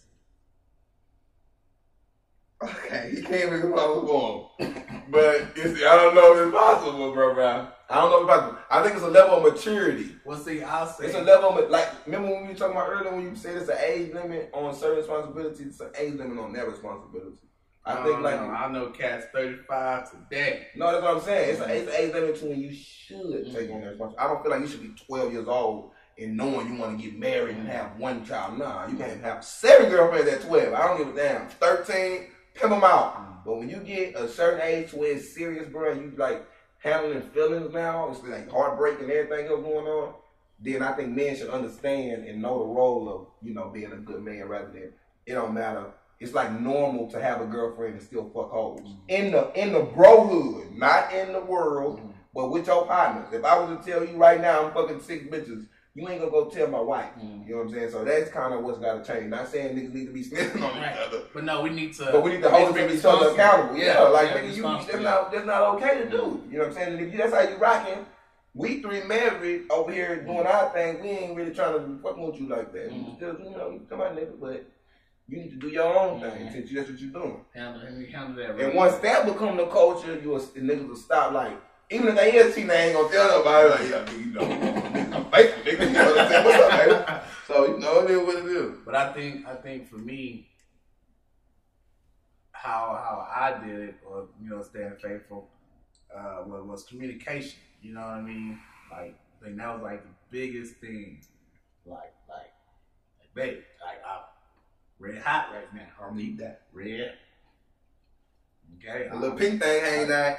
[2.62, 4.84] Okay, he can't even for him.
[5.10, 7.68] But it's, I don't know if it's possible, bro, bro.
[7.89, 8.60] I don't know if it's possible.
[8.70, 10.16] I think it's a level of maturity.
[10.26, 12.89] Well, see, I'll say It's a level of, like, remember when we were talking about
[12.89, 16.38] earlier when you said it's an age limit on certain responsibilities, it's an age limit
[16.38, 17.38] on their responsibility.
[17.86, 18.39] I think, like.
[18.39, 20.68] I know cats thirty five today.
[20.76, 21.49] no, that's what I'm saying.
[21.51, 24.18] It's an it's an age limit to when you should take on that responsibility.
[24.18, 27.03] I don't feel like you should be 12 years old and knowing you want to
[27.03, 28.57] get married and have one child.
[28.60, 30.74] Nah, you can't have seven girlfriends at 12.
[30.74, 31.47] I don't give a damn.
[31.49, 32.28] 13,
[32.60, 33.16] pimp them out.
[33.16, 33.45] Mm.
[33.45, 36.45] But when you get a certain age where it's serious, bro, you like
[36.80, 40.14] handling feelings now, it's like heartbreak and everything else going on,
[40.60, 43.97] then I think men should understand and know the role of, you know, being a
[43.97, 44.93] good man rather than
[45.26, 45.86] it don't matter.
[46.20, 48.82] It's like normal to have a girlfriend and still fuck hoes.
[48.82, 48.97] Mm.
[49.07, 52.12] In the in the brohood, not in the world, mm.
[52.34, 53.34] but with your partners.
[53.34, 56.31] If I was to tell you right now I'm fucking six bitches, you ain't gonna
[56.31, 57.09] go tell my wife.
[57.19, 57.45] Mm.
[57.47, 57.91] You know what I'm saying?
[57.91, 59.29] So that's kind of what's gotta change.
[59.29, 60.93] Not saying niggas need to be snitching on Right.
[60.93, 61.21] each other.
[61.33, 62.05] But no, we need to.
[62.11, 63.77] But we need to hold be each other accountable.
[63.77, 66.43] Yeah, like yeah, nigga, you that's not that's not okay to do.
[66.49, 66.93] You know what I'm saying?
[66.93, 68.05] And if you, that's how you rocking.
[68.55, 71.01] We three married over here doing our thing.
[71.01, 72.89] We ain't really trying to fuck with you like that.
[72.89, 73.09] Mhm.
[73.09, 74.65] You still, you know, come out nigga, but
[75.27, 76.51] you need to do your own thing Mhm.
[76.51, 77.45] since that's what you're doing.
[77.53, 77.81] handle,
[78.11, 78.49] handle that.
[78.49, 78.75] And right.
[78.75, 81.57] once that become the culture, you niggas will stop like.
[81.91, 83.69] Even if they is cheating, they ain't gonna tell nobody.
[83.69, 85.87] Like, yeah, you know, I'm faithful, nigga.
[85.87, 86.45] You know what I'm saying?
[86.45, 87.21] What's up, baby?
[87.47, 88.77] So you know it is what it is.
[88.85, 90.49] But I think I think for me,
[92.51, 95.49] how how I did it, or you know, staying faithful,
[96.15, 97.57] uh, was, was communication.
[97.81, 98.59] You know what I mean?
[98.91, 101.21] Like, I think that was like the biggest thing.
[101.87, 102.53] Like, like,
[103.19, 104.21] like babe, like I'm
[104.99, 105.87] red hot right now.
[106.07, 106.61] I need that.
[106.71, 107.13] Red.
[108.77, 109.07] Okay.
[109.09, 110.37] A little pink thing hanging out.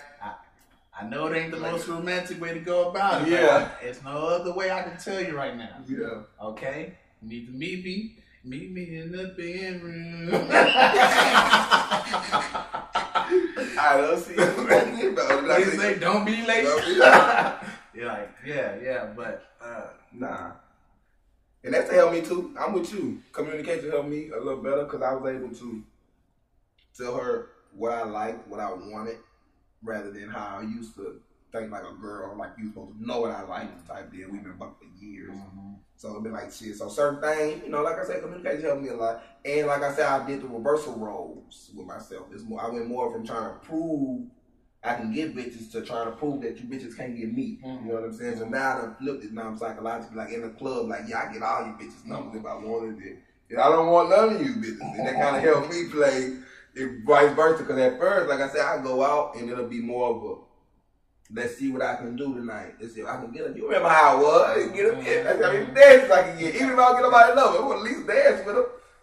[1.01, 3.29] I know it ain't the most romantic way to go about it.
[3.31, 3.71] Yeah.
[3.83, 5.77] It's no other way I can tell you right now.
[5.89, 6.23] Yeah.
[6.43, 6.95] Okay?
[7.23, 8.17] You need to meet me.
[8.45, 10.49] Meet me in the bedroom.
[13.79, 14.39] I don't see you.
[15.47, 16.65] they say don't be late.
[16.65, 16.93] Don't be
[17.95, 20.53] You're like, yeah, yeah, but uh, Nah.
[21.63, 22.55] And that's to help me too.
[22.59, 23.21] I'm with you.
[23.33, 25.83] Communication helped me a little better because I was able to
[26.97, 29.19] tell her what I liked, what I wanted,
[29.83, 31.21] rather than how I used to
[31.53, 34.29] think like a girl, like you supposed to know what I like type deal.
[34.31, 35.31] We've been bucked for years.
[35.31, 35.75] Mm-hmm.
[35.97, 36.77] So it'd be like shit.
[36.77, 39.23] So certain things, you know, like I said, communication helped me a lot.
[39.45, 42.27] And like I said, I did the reversal roles with myself.
[42.33, 44.27] It's more I went more from trying to prove
[44.83, 47.59] I can get bitches to trying to prove that you bitches can't get me.
[47.63, 47.89] You mm-hmm.
[47.89, 48.39] know what I'm saying?
[48.39, 51.33] So now I flipped it now I'm psychologically like in the club, like, yeah, I
[51.33, 53.19] get all you bitches numbers if I wanted it.
[53.51, 54.81] And I don't want none of you bitches.
[54.81, 56.37] And that kind of helped me play
[56.75, 57.63] it vice versa.
[57.63, 60.35] Because at first, like I said, I go out and it'll be more of a
[61.33, 62.75] let's see what I can do tonight.
[62.81, 63.57] Let's see if I can get her.
[63.57, 64.71] You remember how it was?
[64.73, 66.55] Get her, yeah, that's how many dances I can get.
[66.57, 68.57] Even if I don't get nobody love, I want at least dance with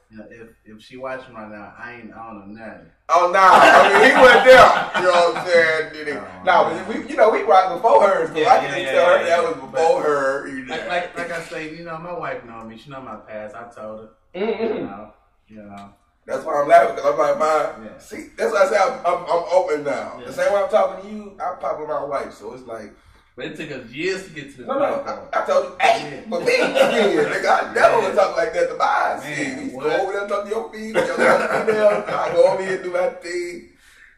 [0.09, 2.87] you know, if if she watching right now, I ain't I don't know nothing.
[3.09, 4.91] Oh nah, I mean he went there.
[4.95, 5.93] You know what I'm saying?
[5.93, 6.17] Did it?
[6.39, 8.85] Oh, nah, but we, you know, we rocked before her, So Yeah, I can yeah,
[8.85, 10.47] yeah, tell her yeah, that was before her.
[10.47, 10.75] You know.
[10.75, 12.77] Like like like I say, you know, my wife know me.
[12.77, 13.53] She know my past.
[13.53, 14.09] I told her.
[14.33, 14.63] Mm-hmm.
[14.63, 14.81] You Mm-mm.
[14.89, 15.13] know,
[15.49, 15.89] you know.
[16.27, 17.97] That's why I'm laughing because I'm like, man, yeah.
[17.99, 20.17] see, that's why I say I'm, I'm, I'm open now.
[20.19, 20.25] Yeah.
[20.25, 22.33] The same way I'm talking to you, I'm popping my wife.
[22.33, 22.93] So it's like,
[23.37, 24.85] but it took us years to get to the no, no,
[25.31, 28.67] I, I, told you, hey, but me, yeah, nigga, I never would talk like that
[28.67, 32.03] to my Man, go over there and talk to your feet, your female.
[32.07, 33.69] I go over here and do my thing.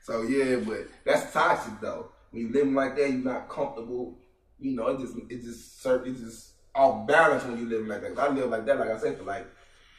[0.01, 2.09] So yeah, but that's toxic though.
[2.31, 4.17] When you living like that, you're not comfortable.
[4.59, 8.17] You know, it just it just it's just off balance when you live like that.
[8.17, 9.45] I live like that, like I said, for like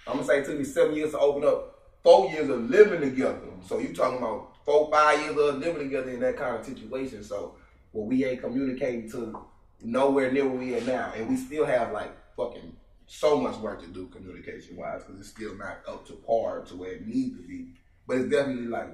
[0.08, 1.69] I'm gonna say it took me seven years to open up.
[2.03, 3.38] Four years of living together.
[3.66, 7.22] So you talking about four, five years of living together in that kind of situation.
[7.22, 7.57] So
[7.92, 9.38] well, we ain't communicating to
[9.82, 12.76] nowhere near where we are now, and we still have like fucking
[13.07, 16.76] so much work to do communication wise because it's still not up to par to
[16.76, 17.68] where it needs to be.
[18.07, 18.88] But it's definitely like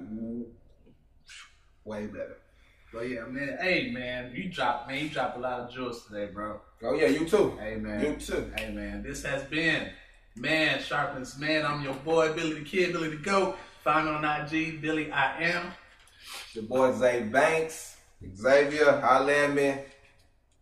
[1.85, 2.37] way better.
[2.93, 3.57] But yeah, man.
[3.61, 6.59] Hey, man, you dropped, man, you dropped a lot of jewels today, bro.
[6.83, 7.57] Oh yeah, you too.
[7.59, 8.03] Hey, man.
[8.03, 8.51] You too.
[8.55, 9.03] Hey, man.
[9.03, 9.89] This has been
[10.39, 11.65] Man Sharpens Man.
[11.65, 13.57] I'm your boy, Billy the Kid, Billy the Goat.
[13.83, 15.71] Find me on IG, Billy I Am.
[16.53, 17.97] Your boy Zay Banks,
[18.35, 19.75] Xavier, holla at me.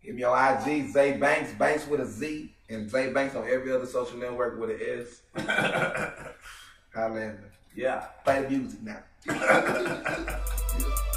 [0.03, 3.71] Give me your IG, Zay Banks, Banks with a Z, and Zay Banks on every
[3.71, 5.21] other social network with an S.
[6.93, 7.45] holla at me.
[7.75, 8.05] Yeah.
[8.23, 9.03] Play the music now.